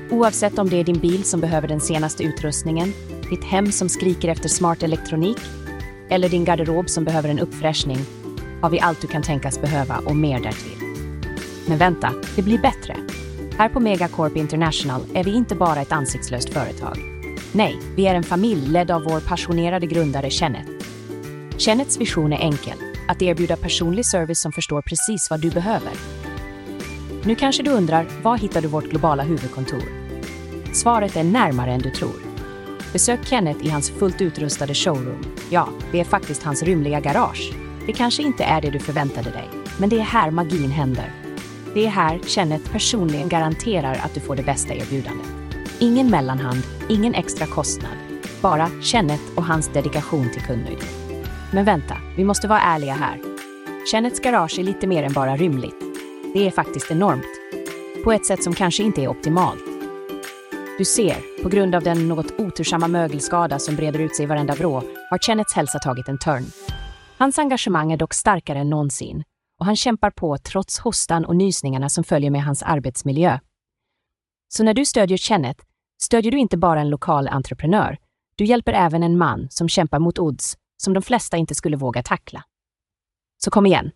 Oavsett 0.10 0.60
om 0.60 0.70
det 0.70 0.78
är 0.78 0.84
din 0.84 1.00
bil 1.00 1.24
som 1.24 1.42
behöver 1.42 1.68
den 1.68 1.82
senaste 1.82 2.24
utrustningen, 2.24 2.94
ditt 3.30 3.44
hem 3.44 3.72
som 3.72 3.90
skriker 3.90 4.28
efter 4.30 4.50
smart 4.50 4.84
elektronik 4.84 5.40
eller 6.10 6.30
din 6.30 6.46
garderob 6.46 6.90
som 6.90 7.04
behöver 7.04 7.30
en 7.30 7.40
uppfräschning 7.40 7.98
har 8.62 8.70
vi 8.70 8.80
allt 8.80 9.02
du 9.02 9.08
kan 9.08 9.24
tänkas 9.24 9.62
behöva 9.62 10.02
och 10.06 10.16
mer 10.16 10.40
därtill. 10.40 10.78
Men 11.68 11.78
vänta, 11.78 12.14
det 12.36 12.42
blir 12.42 12.58
bättre. 12.58 12.96
Här 13.58 13.70
på 13.70 13.80
Megacorp 13.80 14.36
International 14.36 15.02
är 15.14 15.24
vi 15.24 15.34
inte 15.34 15.56
bara 15.56 15.82
ett 15.82 15.92
ansiktslöst 15.92 16.50
företag. 16.50 16.98
Nej, 17.52 17.78
vi 17.96 18.08
är 18.08 18.16
en 18.16 18.24
familj 18.24 18.68
ledd 18.68 18.92
av 18.92 19.04
vår 19.04 19.20
passionerade 19.20 19.88
grundare 19.88 20.30
Kenneth. 20.30 20.70
Kenneths 21.58 21.98
vision 21.98 22.34
är 22.34 22.38
enkel, 22.38 22.78
att 23.10 23.22
erbjuda 23.22 23.56
personlig 23.56 24.06
service 24.06 24.40
som 24.40 24.52
förstår 24.52 24.82
precis 24.82 25.30
vad 25.30 25.40
du 25.40 25.50
behöver. 25.50 25.92
Nu 27.24 27.36
kanske 27.36 27.64
du 27.64 27.72
undrar, 27.72 28.08
var 28.24 28.38
hittar 28.38 28.62
du 28.62 28.68
vårt 28.68 28.90
globala 28.90 29.24
huvudkontor? 29.24 29.84
Svaret 30.74 31.16
är 31.16 31.24
närmare 31.24 31.72
än 31.72 31.82
du 31.82 31.90
tror. 31.92 32.16
Besök 32.94 33.26
Kenneth 33.26 33.66
i 33.66 33.70
hans 33.70 33.90
fullt 33.90 34.22
utrustade 34.22 34.74
showroom. 34.74 35.26
Ja, 35.50 35.70
det 35.92 36.00
är 36.00 36.04
faktiskt 36.04 36.44
hans 36.44 36.64
rymliga 36.64 37.00
garage. 37.00 37.54
Det 37.86 37.94
kanske 37.94 38.24
inte 38.24 38.44
är 38.44 38.62
det 38.62 38.70
du 38.70 38.80
förväntade 38.80 39.32
dig, 39.32 39.50
men 39.80 39.90
det 39.90 40.00
är 40.00 40.04
här 40.04 40.32
magin 40.32 40.72
händer. 40.72 41.12
Det 41.74 41.86
är 41.86 41.90
här 41.90 42.20
Kenneth 42.26 42.72
personligen 42.72 43.30
garanterar 43.30 43.94
att 44.04 44.14
du 44.14 44.20
får 44.20 44.36
det 44.36 44.44
bästa 44.44 44.74
erbjudandet. 44.74 45.28
Ingen 45.80 46.10
mellanhand, 46.10 46.64
ingen 46.90 47.14
extra 47.14 47.48
kostnad. 47.48 47.98
Bara 48.42 48.70
Kenneth 48.82 49.24
och 49.36 49.46
hans 49.46 49.68
dedikation 49.68 50.32
till 50.32 50.42
kundnöjdhet. 50.42 50.99
Men 51.52 51.66
vänta, 51.66 51.98
vi 52.16 52.24
måste 52.24 52.48
vara 52.48 52.62
ärliga 52.62 52.94
här. 52.94 53.20
Kennets 53.92 54.20
garage 54.20 54.60
är 54.60 54.64
lite 54.64 54.88
mer 54.88 55.04
än 55.04 55.14
bara 55.14 55.36
rymligt. 55.36 55.76
Det 56.34 56.48
är 56.48 56.52
faktiskt 56.52 56.92
enormt. 56.92 57.26
På 58.04 58.12
ett 58.12 58.26
sätt 58.26 58.44
som 58.44 58.54
kanske 58.54 58.84
inte 58.84 59.02
är 59.02 59.08
optimalt. 59.08 59.64
Du 60.78 60.86
ser, 60.86 61.44
på 61.44 61.50
grund 61.50 61.76
av 61.76 61.84
den 61.84 62.08
något 62.08 62.40
otursamma 62.40 62.88
mögelskada 62.88 63.60
som 63.60 63.76
breder 63.76 64.00
ut 64.00 64.16
sig 64.16 64.24
i 64.24 64.28
varenda 64.28 64.56
vrå, 64.56 64.84
har 65.10 65.18
Kennets 65.18 65.54
hälsa 65.54 65.80
tagit 65.80 66.08
en 66.08 66.18
törn. 66.18 66.46
Hans 67.18 67.40
engagemang 67.40 67.92
är 67.92 67.98
dock 67.98 68.14
starkare 68.14 68.60
än 68.60 68.70
någonsin 68.70 69.24
och 69.60 69.66
han 69.66 69.76
kämpar 69.76 70.12
på 70.12 70.38
trots 70.38 70.80
hostan 70.80 71.26
och 71.26 71.36
nysningarna 71.36 71.90
som 71.90 72.04
följer 72.04 72.32
med 72.32 72.44
hans 72.44 72.64
arbetsmiljö. 72.64 73.40
Så 74.48 74.64
när 74.64 74.74
du 74.74 74.86
stödjer 74.86 75.18
Kenneth 75.18 75.64
stödjer 76.02 76.32
du 76.32 76.38
inte 76.38 76.58
bara 76.58 76.82
en 76.82 76.90
lokal 76.90 77.28
entreprenör, 77.28 77.98
du 78.36 78.46
hjälper 78.46 78.74
även 78.74 79.04
en 79.04 79.18
man 79.18 79.48
som 79.50 79.70
kämpar 79.70 80.00
mot 80.00 80.20
odds 80.20 80.58
som 80.84 80.94
de 80.94 81.04
flesta 81.04 81.38
inte 81.38 81.56
skulle 81.56 81.78
våga 81.78 82.04
tackla. 82.04 82.44
Så 83.44 83.52
kom 83.52 83.66
igen. 83.66 83.92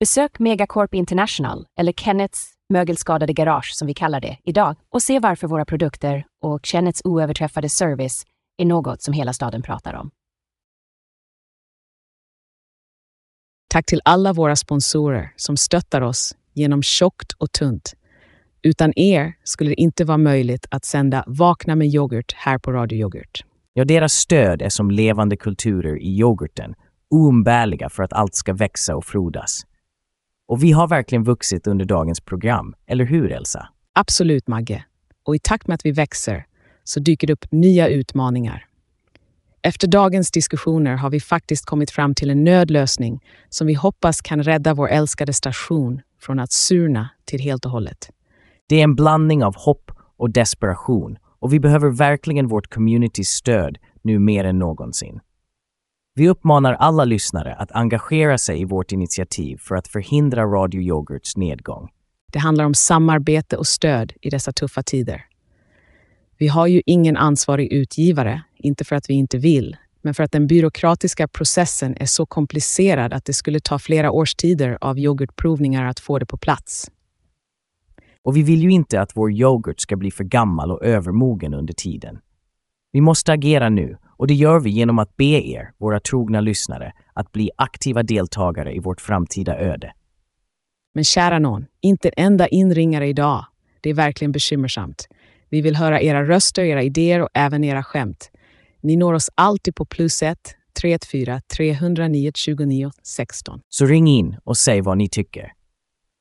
Besök 0.00 0.38
Megacorp 0.38 0.94
International, 0.94 1.66
eller 1.78 1.92
Kennets 1.92 2.52
mögelskadade 2.68 3.32
garage 3.32 3.74
som 3.74 3.86
vi 3.86 3.94
kallar 3.94 4.20
det, 4.20 4.38
idag 4.42 4.76
och 4.88 5.02
se 5.02 5.18
varför 5.18 5.46
våra 5.46 5.64
produkter 5.64 6.26
och 6.42 6.66
Kennets 6.66 7.00
oöverträffade 7.04 7.68
service 7.68 8.26
är 8.56 8.64
något 8.64 9.02
som 9.02 9.14
hela 9.14 9.32
staden 9.32 9.62
pratar 9.62 9.94
om. 9.94 10.10
Tack 13.70 13.86
till 13.86 14.00
alla 14.04 14.32
våra 14.32 14.56
sponsorer 14.56 15.32
som 15.36 15.56
stöttar 15.56 16.00
oss 16.00 16.36
genom 16.52 16.82
tjockt 16.82 17.32
och 17.32 17.52
tunt. 17.52 17.94
Utan 18.62 18.98
er 18.98 19.34
skulle 19.44 19.70
det 19.70 19.80
inte 19.80 20.04
vara 20.04 20.18
möjligt 20.18 20.66
att 20.70 20.84
sända 20.84 21.24
Vakna 21.26 21.76
med 21.76 21.86
yoghurt 21.86 22.32
här 22.36 22.58
på 22.58 22.72
Radio 22.72 22.98
Yoghurt. 22.98 23.44
Ja, 23.76 23.84
deras 23.84 24.12
stöd 24.12 24.62
är 24.62 24.68
som 24.68 24.90
levande 24.90 25.36
kulturer 25.36 26.02
i 26.02 26.18
yoghurten, 26.18 26.74
oumbärliga 27.10 27.88
för 27.88 28.02
att 28.02 28.12
allt 28.12 28.34
ska 28.34 28.52
växa 28.52 28.96
och 28.96 29.04
frodas. 29.04 29.66
Och 30.48 30.62
vi 30.62 30.72
har 30.72 30.88
verkligen 30.88 31.24
vuxit 31.24 31.66
under 31.66 31.84
dagens 31.84 32.20
program, 32.20 32.74
eller 32.86 33.04
hur 33.04 33.32
Elsa? 33.32 33.68
Absolut, 33.92 34.48
Magge. 34.48 34.84
Och 35.24 35.36
i 35.36 35.38
takt 35.38 35.66
med 35.66 35.74
att 35.74 35.86
vi 35.86 35.92
växer 35.92 36.44
så 36.84 37.00
dyker 37.00 37.26
det 37.26 37.32
upp 37.32 37.52
nya 37.52 37.88
utmaningar. 37.88 38.66
Efter 39.62 39.88
dagens 39.88 40.30
diskussioner 40.30 40.96
har 40.96 41.10
vi 41.10 41.20
faktiskt 41.20 41.66
kommit 41.66 41.90
fram 41.90 42.14
till 42.14 42.30
en 42.30 42.44
nödlösning 42.44 43.20
som 43.48 43.66
vi 43.66 43.74
hoppas 43.74 44.20
kan 44.20 44.42
rädda 44.42 44.74
vår 44.74 44.88
älskade 44.88 45.32
station 45.32 46.00
från 46.20 46.38
att 46.38 46.52
surna 46.52 47.08
till 47.24 47.40
helt 47.40 47.64
och 47.64 47.70
hållet. 47.70 48.10
Det 48.68 48.76
är 48.76 48.84
en 48.84 48.94
blandning 48.94 49.44
av 49.44 49.56
hopp 49.56 49.90
och 50.16 50.30
desperation 50.30 51.18
och 51.44 51.52
vi 51.52 51.60
behöver 51.60 51.90
verkligen 51.90 52.48
vårt 52.48 52.74
communitys 52.74 53.28
stöd 53.28 53.78
nu 54.02 54.18
mer 54.18 54.44
än 54.44 54.58
någonsin. 54.58 55.20
Vi 56.14 56.28
uppmanar 56.28 56.72
alla 56.72 57.04
lyssnare 57.04 57.54
att 57.54 57.72
engagera 57.72 58.38
sig 58.38 58.60
i 58.60 58.64
vårt 58.64 58.92
initiativ 58.92 59.56
för 59.56 59.74
att 59.74 59.88
förhindra 59.88 60.44
Radio 60.44 60.80
Yoghurts 60.80 61.36
nedgång. 61.36 61.88
Det 62.32 62.38
handlar 62.38 62.64
om 62.64 62.74
samarbete 62.74 63.56
och 63.56 63.66
stöd 63.66 64.12
i 64.20 64.30
dessa 64.30 64.52
tuffa 64.52 64.82
tider. 64.82 65.24
Vi 66.38 66.48
har 66.48 66.66
ju 66.66 66.82
ingen 66.86 67.16
ansvarig 67.16 67.72
utgivare, 67.72 68.42
inte 68.56 68.84
för 68.84 68.96
att 68.96 69.10
vi 69.10 69.14
inte 69.14 69.38
vill, 69.38 69.76
men 70.02 70.14
för 70.14 70.22
att 70.22 70.32
den 70.32 70.46
byråkratiska 70.46 71.28
processen 71.28 71.96
är 72.00 72.06
så 72.06 72.26
komplicerad 72.26 73.12
att 73.12 73.24
det 73.24 73.32
skulle 73.32 73.60
ta 73.60 73.78
flera 73.78 74.10
årstider 74.10 74.78
av 74.80 74.98
yoghurtprovningar 74.98 75.84
att 75.84 76.00
få 76.00 76.18
det 76.18 76.26
på 76.26 76.36
plats. 76.36 76.90
Och 78.24 78.36
vi 78.36 78.42
vill 78.42 78.62
ju 78.62 78.70
inte 78.70 79.00
att 79.00 79.16
vår 79.16 79.32
yoghurt 79.32 79.80
ska 79.80 79.96
bli 79.96 80.10
för 80.10 80.24
gammal 80.24 80.70
och 80.70 80.84
övermogen 80.84 81.54
under 81.54 81.74
tiden. 81.74 82.18
Vi 82.92 83.00
måste 83.00 83.32
agera 83.32 83.68
nu 83.68 83.96
och 84.16 84.26
det 84.26 84.34
gör 84.34 84.60
vi 84.60 84.70
genom 84.70 84.98
att 84.98 85.16
be 85.16 85.24
er, 85.24 85.72
våra 85.78 86.00
trogna 86.00 86.40
lyssnare, 86.40 86.92
att 87.12 87.32
bli 87.32 87.50
aktiva 87.56 88.02
deltagare 88.02 88.74
i 88.74 88.78
vårt 88.78 89.00
framtida 89.00 89.58
öde. 89.58 89.92
Men 90.94 91.04
kära 91.04 91.38
någon, 91.38 91.66
inte 91.80 92.08
en 92.08 92.24
enda 92.26 92.48
inringare 92.48 93.08
idag. 93.08 93.46
Det 93.80 93.90
är 93.90 93.94
verkligen 93.94 94.32
bekymmersamt. 94.32 95.08
Vi 95.50 95.60
vill 95.60 95.76
höra 95.76 96.00
era 96.00 96.24
röster, 96.24 96.64
era 96.64 96.82
idéer 96.82 97.20
och 97.20 97.28
även 97.34 97.64
era 97.64 97.82
skämt. 97.82 98.30
Ni 98.80 98.96
når 98.96 99.14
oss 99.14 99.30
alltid 99.34 99.74
på 99.74 99.84
plus 99.84 100.22
1 100.22 100.38
314 100.80 101.40
309 101.56 102.32
29 102.34 102.90
16. 103.02 103.60
Så 103.68 103.86
ring 103.86 104.08
in 104.08 104.36
och 104.44 104.56
säg 104.56 104.80
vad 104.80 104.98
ni 104.98 105.08
tycker. 105.08 105.52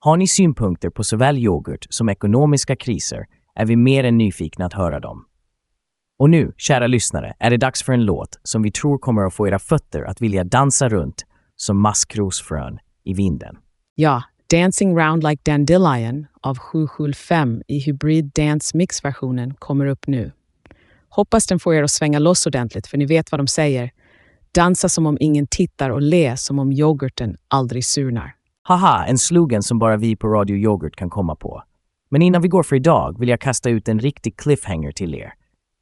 Har 0.03 0.17
ni 0.17 0.27
synpunkter 0.27 0.89
på 0.89 1.03
såväl 1.03 1.37
yoghurt 1.37 1.87
som 1.89 2.09
ekonomiska 2.09 2.75
kriser 2.75 3.25
är 3.55 3.65
vi 3.65 3.75
mer 3.75 4.03
än 4.03 4.17
nyfikna 4.17 4.65
att 4.65 4.73
höra 4.73 4.99
dem. 4.99 5.25
Och 6.19 6.29
nu, 6.29 6.53
kära 6.57 6.87
lyssnare, 6.87 7.33
är 7.39 7.49
det 7.49 7.57
dags 7.57 7.83
för 7.83 7.93
en 7.93 8.05
låt 8.05 8.39
som 8.43 8.61
vi 8.61 8.71
tror 8.71 8.97
kommer 8.97 9.25
att 9.25 9.33
få 9.33 9.47
era 9.47 9.59
fötter 9.59 10.03
att 10.03 10.21
vilja 10.21 10.43
dansa 10.43 10.89
runt 10.89 11.25
som 11.55 11.81
maskrosfrön 11.81 12.79
i 13.03 13.13
vinden. 13.13 13.57
Ja, 13.95 14.23
Dancing 14.51 14.97
Round 14.97 15.23
Like 15.23 15.41
Dandelion 15.51 16.25
av 16.41 16.57
775 16.57 17.61
i 17.67 17.79
Hybrid 17.79 18.31
Dance 18.35 18.77
Mix-versionen 18.77 19.53
kommer 19.53 19.85
upp 19.85 20.07
nu. 20.07 20.31
Hoppas 21.09 21.47
den 21.47 21.59
får 21.59 21.75
er 21.75 21.83
att 21.83 21.91
svänga 21.91 22.19
loss 22.19 22.47
ordentligt, 22.47 22.87
för 22.87 22.97
ni 22.97 23.05
vet 23.05 23.31
vad 23.31 23.39
de 23.39 23.47
säger. 23.47 23.91
Dansa 24.55 24.89
som 24.89 25.05
om 25.05 25.17
ingen 25.19 25.47
tittar 25.47 25.89
och 25.89 26.01
le 26.01 26.37
som 26.37 26.59
om 26.59 26.71
yoghurten 26.71 27.37
aldrig 27.47 27.85
surnar. 27.85 28.35
Haha, 28.65 29.05
en 29.07 29.17
slogan 29.17 29.63
som 29.63 29.79
bara 29.79 29.97
vi 29.97 30.15
på 30.15 30.27
Radio 30.27 30.57
Yoghurt 30.57 30.95
kan 30.95 31.09
komma 31.09 31.35
på. 31.35 31.63
Men 32.09 32.21
innan 32.21 32.41
vi 32.41 32.47
går 32.47 32.63
för 32.63 32.75
idag 32.75 33.19
vill 33.19 33.29
jag 33.29 33.41
kasta 33.41 33.69
ut 33.69 33.87
en 33.87 33.99
riktig 33.99 34.37
cliffhanger 34.37 34.91
till 34.91 35.15
er. 35.15 35.33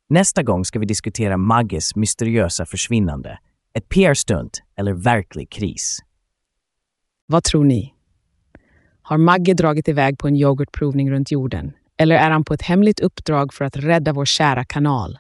Nästa 0.10 0.44
gång 0.44 0.66
ska 0.66 0.80
vi 0.80 0.86
diskutera 0.86 1.38
Magges 1.38 1.96
mysteriösa 1.96 2.66
försvinnande. 2.66 3.40
Ett 3.74 3.90
PR-stunt 3.90 4.64
eller 4.76 4.94
verklig 4.94 5.50
kris. 5.50 6.00
Vad 7.26 7.44
tror 7.44 7.64
ni? 7.64 7.94
Har 9.02 9.18
Magge 9.18 9.54
dragit 9.54 9.88
iväg 9.88 10.18
på 10.18 10.28
en 10.28 10.36
yoghurtprovning 10.36 11.12
runt 11.12 11.32
jorden? 11.32 11.72
Eller 11.98 12.16
är 12.16 12.30
han 12.30 12.44
på 12.44 12.54
ett 12.54 12.62
hemligt 12.62 13.00
uppdrag 13.00 13.54
för 13.54 13.66
att 13.66 13.78
rädda 13.78 14.14
vår 14.14 14.26
kära 14.26 14.64
kanal? 14.64 15.20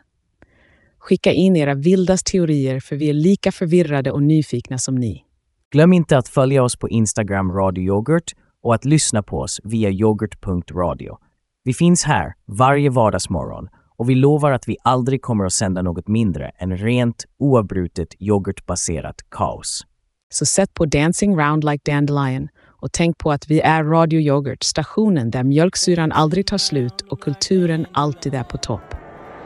Skicka 0.97 1.31
in 1.31 1.55
era 1.55 1.73
vildaste 1.73 2.31
teorier 2.31 2.79
för 2.79 2.95
vi 2.95 3.09
är 3.09 3.13
lika 3.13 3.51
förvirrade 3.51 4.11
och 4.11 4.23
nyfikna 4.23 4.77
som 4.77 4.95
ni. 4.95 5.25
Glöm 5.71 5.93
inte 5.93 6.17
att 6.17 6.27
följa 6.27 6.63
oss 6.63 6.75
på 6.75 6.89
Instagram 6.89 7.51
Radio 7.51 7.83
Yoghurt 7.83 8.31
och 8.63 8.75
att 8.75 8.85
lyssna 8.85 9.23
på 9.23 9.39
oss 9.39 9.59
via 9.63 9.89
yoghurt.radio. 9.89 11.17
Vi 11.63 11.73
finns 11.73 12.03
här 12.03 12.33
varje 12.45 12.89
vardagsmorgon 12.89 13.67
och 13.97 14.09
vi 14.09 14.15
lovar 14.15 14.51
att 14.51 14.67
vi 14.67 14.77
aldrig 14.83 15.21
kommer 15.21 15.45
att 15.45 15.53
sända 15.53 15.81
något 15.81 16.07
mindre 16.07 16.51
än 16.57 16.77
rent 16.77 17.25
oavbrutet 17.39 18.07
yoghurtbaserat 18.19 19.15
kaos. 19.29 19.85
Så 20.33 20.45
sätt 20.45 20.73
på 20.73 20.85
Dancing 20.85 21.39
round 21.39 21.63
like 21.63 21.91
Dandelion 21.91 22.47
och 22.67 22.91
tänk 22.91 23.17
på 23.17 23.31
att 23.31 23.49
vi 23.49 23.59
är 23.59 23.83
Radio 23.83 24.19
Yoghurt, 24.19 24.63
stationen 24.63 25.31
där 25.31 25.43
mjölksyran 25.43 26.11
aldrig 26.11 26.47
tar 26.47 26.57
slut 26.57 27.01
och 27.01 27.21
kulturen 27.21 27.85
alltid 27.93 28.33
är 28.33 28.43
på 28.43 28.57
topp. 28.57 28.95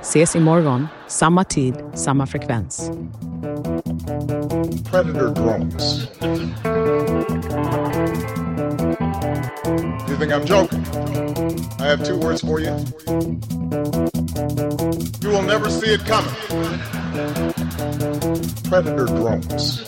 Ses 0.02 0.36
imorgon, 0.36 0.88
samma 1.08 1.44
tid, 1.44 1.76
samma 1.94 2.28
frekvens. 2.28 2.92
Predator 4.66 5.30
drones. 5.32 6.08
You 10.10 10.16
think 10.18 10.32
I'm 10.32 10.46
joking? 10.46 10.84
I 11.80 11.86
have 11.86 12.04
two 12.04 12.18
words 12.18 12.42
for 12.42 12.60
you. 12.60 12.76
You 15.22 15.30
will 15.30 15.44
never 15.44 15.70
see 15.70 15.94
it 15.94 16.04
coming. 16.06 16.34
Predator 18.64 19.06
drones. 19.06 19.82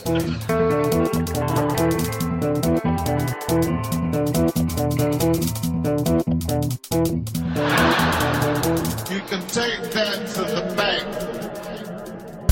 You 9.10 9.20
can 9.26 9.42
take 9.48 9.82
that 9.92 10.26
to 10.34 10.42
the 10.42 10.62
bank. 10.76 11.06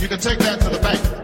You 0.00 0.08
can 0.08 0.18
take 0.18 0.38
that 0.40 0.60
to 0.60 0.68
the 0.70 0.78
bank. 0.80 1.15